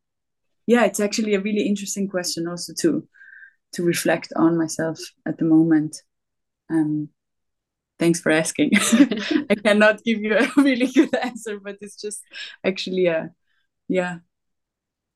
yeah, 0.67 0.85
it's 0.85 1.01
actually 1.01 1.35
a 1.35 1.41
really 1.41 1.67
interesting 1.67 2.09
question 2.09 2.49
also 2.49 2.73
to 2.81 3.07
to 3.75 3.83
reflect 3.85 4.33
on 4.37 4.59
myself 4.59 4.99
at 5.27 5.39
the 5.39 5.45
moment. 5.45 5.97
Um 6.71 7.11
thanks 7.99 8.21
for 8.21 8.33
asking. 8.33 8.71
I 9.51 9.57
cannot 9.57 10.05
give 10.05 10.21
you 10.21 10.37
a 10.37 10.49
really 10.57 10.89
good 10.89 11.15
answer, 11.17 11.61
but 11.61 11.77
it's 11.81 12.01
just 12.01 12.23
actually 12.65 13.07
a 13.07 13.31
yeah 13.89 14.19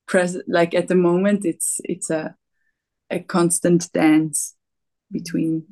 present 0.07 0.45
like 0.49 0.75
at 0.75 0.89
the 0.89 0.95
moment 0.95 1.45
it's 1.45 1.81
it's 1.85 2.11
a 2.11 2.37
a 3.11 3.21
constant 3.21 3.91
dance 3.93 4.54
between 5.15 5.65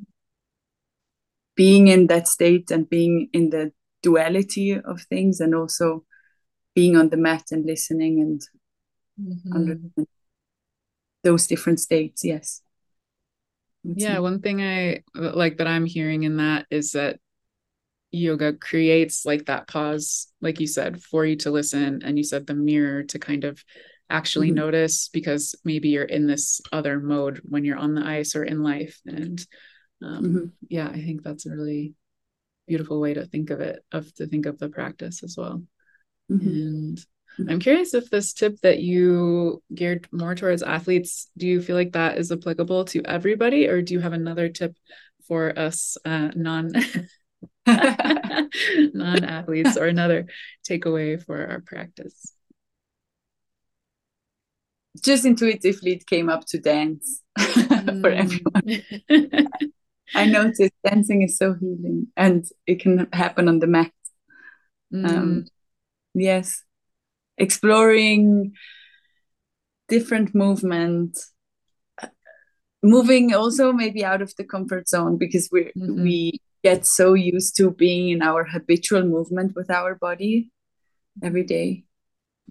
being 1.55 1.89
in 1.89 2.07
that 2.07 2.27
state 2.27 2.71
and 2.71 2.89
being 2.89 3.29
in 3.33 3.51
the 3.51 3.71
duality 4.01 4.73
of 4.73 5.01
things 5.03 5.39
and 5.39 5.53
also 5.53 6.03
being 6.73 6.95
on 6.95 7.09
the 7.09 7.17
mat 7.17 7.43
and 7.51 7.65
listening 7.65 8.19
and 8.21 8.41
mm-hmm. 9.21 10.03
those 11.23 11.45
different 11.45 11.79
states 11.79 12.23
yes 12.23 12.61
yeah 13.83 14.17
one 14.19 14.39
thing 14.39 14.61
i 14.61 15.03
like 15.13 15.57
that 15.57 15.67
i'm 15.67 15.85
hearing 15.85 16.23
in 16.23 16.37
that 16.37 16.65
is 16.71 16.93
that 16.93 17.19
yoga 18.11 18.53
creates 18.53 19.25
like 19.25 19.45
that 19.45 19.67
pause 19.67 20.31
like 20.41 20.59
you 20.59 20.67
said 20.67 21.01
for 21.01 21.25
you 21.25 21.35
to 21.35 21.51
listen 21.51 22.01
and 22.03 22.17
you 22.17 22.23
said 22.23 22.47
the 22.47 22.53
mirror 22.53 23.03
to 23.03 23.19
kind 23.19 23.43
of 23.43 23.63
actually 24.13 24.49
mm-hmm. 24.49 24.57
notice 24.57 25.09
because 25.09 25.55
maybe 25.65 25.89
you're 25.89 26.03
in 26.03 26.27
this 26.27 26.61
other 26.71 26.99
mode 26.99 27.41
when 27.43 27.65
you're 27.65 27.77
on 27.77 27.95
the 27.95 28.05
ice 28.05 28.35
or 28.35 28.43
in 28.43 28.61
life 28.61 29.01
and 29.05 29.45
um, 30.03 30.23
mm-hmm. 30.23 30.45
yeah 30.69 30.87
i 30.87 31.01
think 31.01 31.23
that's 31.23 31.47
a 31.47 31.49
really 31.49 31.95
beautiful 32.67 33.01
way 33.01 33.13
to 33.13 33.25
think 33.25 33.49
of 33.49 33.59
it 33.59 33.83
of 33.91 34.13
to 34.13 34.27
think 34.27 34.45
of 34.45 34.59
the 34.59 34.69
practice 34.69 35.23
as 35.23 35.35
well 35.37 35.61
mm-hmm. 36.31 36.47
and 36.47 37.05
I'm 37.49 37.59
curious 37.59 37.95
if 37.95 38.11
this 38.11 38.31
tip 38.31 38.59
that 38.61 38.79
you 38.79 39.63
geared 39.73 40.07
more 40.11 40.35
towards 40.35 40.61
athletes, 40.61 41.31
do 41.35 41.47
you 41.47 41.63
feel 41.63 41.75
like 41.75 41.93
that 41.93 42.19
is 42.19 42.31
applicable 42.31 42.85
to 42.85 43.01
everybody, 43.05 43.67
or 43.67 43.81
do 43.81 43.95
you 43.95 43.99
have 44.01 44.13
another 44.13 44.49
tip 44.49 44.77
for 45.27 45.57
us 45.57 45.97
uh, 46.05 46.29
non 46.35 46.71
non 47.65 49.23
athletes, 49.23 49.77
or 49.77 49.87
another 49.87 50.27
takeaway 50.69 51.19
for 51.25 51.47
our 51.47 51.61
practice? 51.61 52.33
Just 55.01 55.25
intuitively, 55.25 55.93
it 55.93 56.05
came 56.05 56.29
up 56.29 56.45
to 56.47 56.59
dance 56.59 57.21
for 57.37 58.09
everyone. 58.09 58.83
I 60.15 60.25
noticed 60.25 60.73
dancing 60.85 61.23
is 61.23 61.37
so 61.37 61.55
healing, 61.55 62.07
and 62.15 62.45
it 62.67 62.79
can 62.81 63.07
happen 63.11 63.47
on 63.47 63.59
the 63.59 63.67
mat. 63.67 63.91
Mm. 64.93 65.09
Um, 65.09 65.45
yes, 66.13 66.63
exploring 67.37 68.53
different 69.89 70.35
movement 70.35 71.17
moving 72.83 73.33
also 73.33 73.71
maybe 73.71 74.03
out 74.03 74.21
of 74.21 74.35
the 74.37 74.43
comfort 74.43 74.87
zone 74.87 75.17
because 75.17 75.49
we 75.51 75.71
mm-hmm. 75.77 76.03
we 76.03 76.41
get 76.63 76.85
so 76.85 77.13
used 77.13 77.55
to 77.57 77.71
being 77.71 78.09
in 78.09 78.21
our 78.21 78.43
habitual 78.43 79.03
movement 79.03 79.55
with 79.55 79.69
our 79.69 79.95
body 79.95 80.51
every 81.23 81.43
day. 81.43 81.83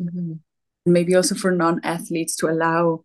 Mm-hmm. 0.00 0.35
Maybe 0.84 1.14
also 1.14 1.34
for 1.34 1.50
non-athletes 1.50 2.36
to 2.36 2.48
allow 2.48 3.04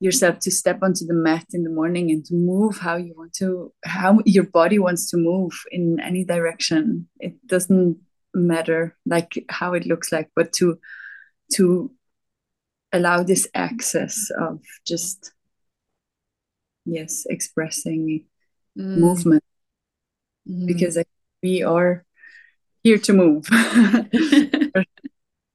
yourself 0.00 0.38
to 0.40 0.50
step 0.50 0.80
onto 0.82 1.06
the 1.06 1.14
mat 1.14 1.46
in 1.52 1.64
the 1.64 1.70
morning 1.70 2.10
and 2.10 2.24
to 2.26 2.34
move 2.34 2.78
how 2.78 2.96
you 2.96 3.14
want 3.16 3.32
to 3.32 3.72
how 3.84 4.18
your 4.26 4.44
body 4.44 4.78
wants 4.78 5.10
to 5.10 5.16
move 5.16 5.52
in 5.70 5.98
any 6.00 6.24
direction. 6.24 7.08
It 7.20 7.34
doesn't 7.46 7.98
matter 8.34 8.96
like 9.06 9.44
how 9.48 9.74
it 9.74 9.86
looks 9.86 10.10
like 10.10 10.28
but 10.34 10.52
to 10.52 10.78
to 11.52 11.90
allow 12.92 13.22
this 13.22 13.46
access 13.54 14.28
of 14.38 14.60
just 14.86 15.32
yes 16.84 17.24
expressing 17.30 18.24
mm. 18.78 18.98
movement. 18.98 19.42
Mm. 20.46 20.66
because 20.66 20.98
we 21.42 21.62
are 21.62 22.04
here 22.82 22.98
to 22.98 23.12
move 23.14 23.48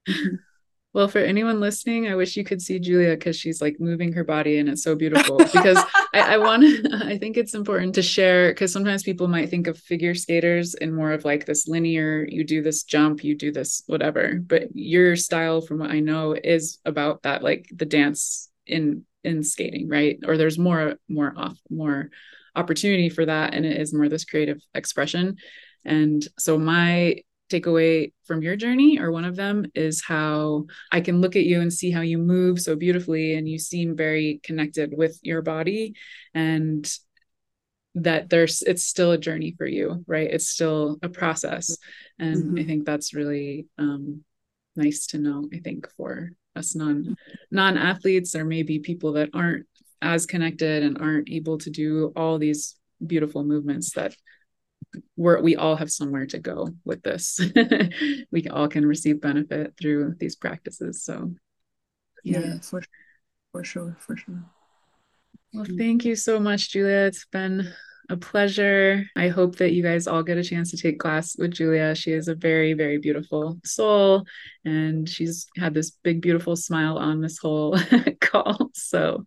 Well, 0.92 1.08
for 1.08 1.20
anyone 1.20 1.60
listening, 1.60 2.08
I 2.08 2.16
wish 2.16 2.36
you 2.36 2.44
could 2.44 2.64
see 2.64 2.80
Giulia 2.80 3.12
because 3.12 3.36
she's 3.36 3.62
like 3.62 3.80
moving 3.80 4.12
her 4.14 4.24
body 4.24 4.58
and 4.58 4.68
it's 4.68 4.84
so 4.84 4.96
beautiful. 4.96 5.38
Because 5.38 5.78
I, 6.16 6.34
I 6.34 6.38
want 6.38 6.64
I 7.04 7.18
think 7.18 7.38
it's 7.38 7.54
important 7.54 7.94
to 7.96 8.02
share 8.02 8.50
because 8.50 8.74
sometimes 8.74 9.04
people 9.04 9.28
might 9.28 9.50
think 9.50 9.68
of 9.68 9.78
figure 9.78 10.16
skaters 10.16 10.74
in 10.74 10.96
more 10.96 11.12
of 11.12 11.26
like 11.26 11.46
this 11.46 11.68
linear, 11.68 12.26
you 12.28 12.44
do 12.44 12.64
this 12.64 12.84
jump, 12.84 13.24
you 13.24 13.36
do 13.36 13.52
this 13.52 13.84
whatever. 13.86 14.40
But 14.42 14.70
your 14.74 15.16
style, 15.16 15.62
from 15.62 15.78
what 15.78 15.92
I 15.92 16.00
know, 16.00 16.34
is 16.34 16.80
about 16.86 17.22
that 17.22 17.44
like 17.44 17.70
the 17.72 17.86
dance 17.86 18.50
in 18.66 19.06
in 19.24 19.44
skating, 19.44 19.90
right? 19.90 20.18
Or 20.26 20.38
there's 20.38 20.58
more 20.58 20.96
more 21.08 21.34
off 21.38 21.60
more 21.70 22.10
opportunity 22.56 23.10
for 23.10 23.28
that. 23.28 23.54
And 23.54 23.64
it 23.64 23.80
is 23.80 23.94
more 23.94 24.10
this 24.10 24.26
creative 24.26 24.60
expression. 24.74 25.38
And 25.86 26.28
so 26.40 26.58
my 26.58 27.22
takeaway 27.50 28.14
from 28.26 28.42
your 28.42 28.56
journey 28.56 29.00
or 29.00 29.12
one 29.12 29.26
of 29.26 29.36
them 29.36 29.66
is 29.76 30.04
how 30.04 30.66
I 30.92 31.02
can 31.02 31.22
look 31.22 31.36
at 31.36 31.46
you 31.46 31.62
and 31.62 31.74
see 31.74 31.92
how 31.92 32.02
you 32.02 32.18
move 32.18 32.60
so 32.60 32.76
beautifully 32.76 33.34
and 33.34 33.48
you 33.48 33.60
seem 33.60 33.96
very 33.96 34.40
connected 34.44 34.94
with 34.96 35.20
your 35.24 35.42
body 35.42 35.96
and 36.34 36.90
that 37.96 38.30
there's 38.30 38.62
it's 38.62 38.84
still 38.84 39.12
a 39.12 39.18
journey 39.18 39.56
for 39.58 39.66
you 39.66 40.04
right 40.08 40.30
it's 40.30 40.48
still 40.48 40.98
a 41.02 41.10
process 41.10 41.76
and 42.20 42.36
mm-hmm. 42.36 42.60
i 42.60 42.64
think 42.64 42.86
that's 42.86 43.16
really 43.16 43.66
um 43.80 44.24
nice 44.76 45.08
to 45.08 45.18
know 45.18 45.50
i 45.54 45.58
think 45.58 45.90
for 45.98 46.30
us 46.56 46.76
non 46.76 47.16
non 47.50 47.78
athletes 47.78 48.36
or 48.36 48.46
maybe 48.46 48.80
people 48.80 49.14
that 49.14 49.30
aren't 49.34 49.66
as 50.02 50.26
connected 50.26 50.84
and 50.84 51.00
aren't 51.00 51.30
able 51.30 51.58
to 51.58 51.70
do 51.70 52.14
all 52.16 52.38
these 52.38 52.76
beautiful 53.06 53.44
movements 53.44 53.94
that 53.94 54.16
we're, 55.16 55.42
we 55.42 55.56
all 55.56 55.76
have 55.76 55.92
somewhere 55.92 56.26
to 56.28 56.40
go 56.40 56.70
with 56.86 57.04
this. 57.04 57.40
we 58.32 58.48
all 58.48 58.68
can 58.68 58.86
receive 58.86 59.22
benefit 59.22 59.74
through 59.80 60.16
these 60.20 60.36
practices. 60.36 61.04
So, 61.04 61.34
yeah, 62.24 62.40
yeah 62.40 62.60
for, 62.60 62.82
for 63.52 63.64
sure, 63.64 63.98
for 64.00 64.18
sure. 64.18 64.44
Well, 65.54 65.66
thank 65.78 66.06
you 66.06 66.16
so 66.16 66.40
much, 66.40 66.72
Giulia. 66.72 67.08
It's 67.08 67.26
been 67.26 67.72
a 68.10 68.18
pleasure. 68.18 69.06
I 69.16 69.28
hope 69.30 69.58
that 69.58 69.72
you 69.72 69.84
guys 69.84 70.08
all 70.08 70.24
get 70.24 70.38
a 70.38 70.44
chance 70.44 70.72
to 70.72 70.78
take 70.78 71.00
class 71.00 71.36
with 71.38 71.52
Giulia. 71.52 71.96
She 71.96 72.12
is 72.12 72.28
a 72.28 72.36
very, 72.36 72.74
very 72.74 72.98
beautiful 72.98 73.60
soul, 73.64 74.26
and 74.66 75.08
she's 75.08 75.48
had 75.58 75.74
this 75.74 75.92
big, 76.04 76.22
beautiful 76.22 76.56
smile 76.56 76.98
on 76.98 77.22
this 77.22 77.38
whole 77.38 77.78
call. 78.22 78.70
So, 78.74 79.26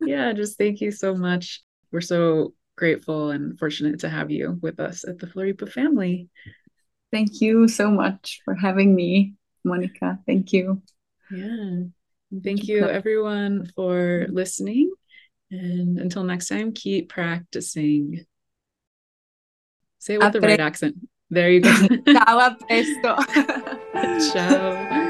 yeah, 0.00 0.32
just 0.32 0.58
thank 0.58 0.80
you 0.80 0.90
so 0.90 1.14
much. 1.14 1.62
We're 1.90 2.00
so 2.00 2.54
grateful 2.82 3.30
and 3.30 3.56
fortunate 3.60 4.00
to 4.00 4.08
have 4.08 4.28
you 4.32 4.58
with 4.60 4.80
us 4.80 5.04
at 5.06 5.16
the 5.20 5.26
Floripa 5.28 5.70
family. 5.70 6.28
Thank 7.12 7.40
you 7.40 7.68
so 7.68 7.92
much 7.92 8.40
for 8.44 8.56
having 8.56 8.92
me, 8.92 9.34
Monica. 9.64 10.18
Thank 10.26 10.52
you. 10.52 10.82
Yeah. 11.30 11.84
Thank 12.42 12.66
you, 12.66 12.82
everyone, 12.88 13.70
for 13.76 14.26
listening. 14.28 14.90
And 15.52 15.96
until 15.96 16.24
next 16.24 16.48
time, 16.48 16.72
keep 16.72 17.08
practicing. 17.08 18.26
Say 20.00 20.14
it 20.14 20.20
with 20.20 20.32
the 20.32 20.40
right 20.40 20.58
accent. 20.58 20.96
There 21.30 21.52
you 21.52 21.60
go. 21.60 21.72
Ciao, 22.08 22.56
presto. 22.66 23.16
Ciao. 24.32 25.01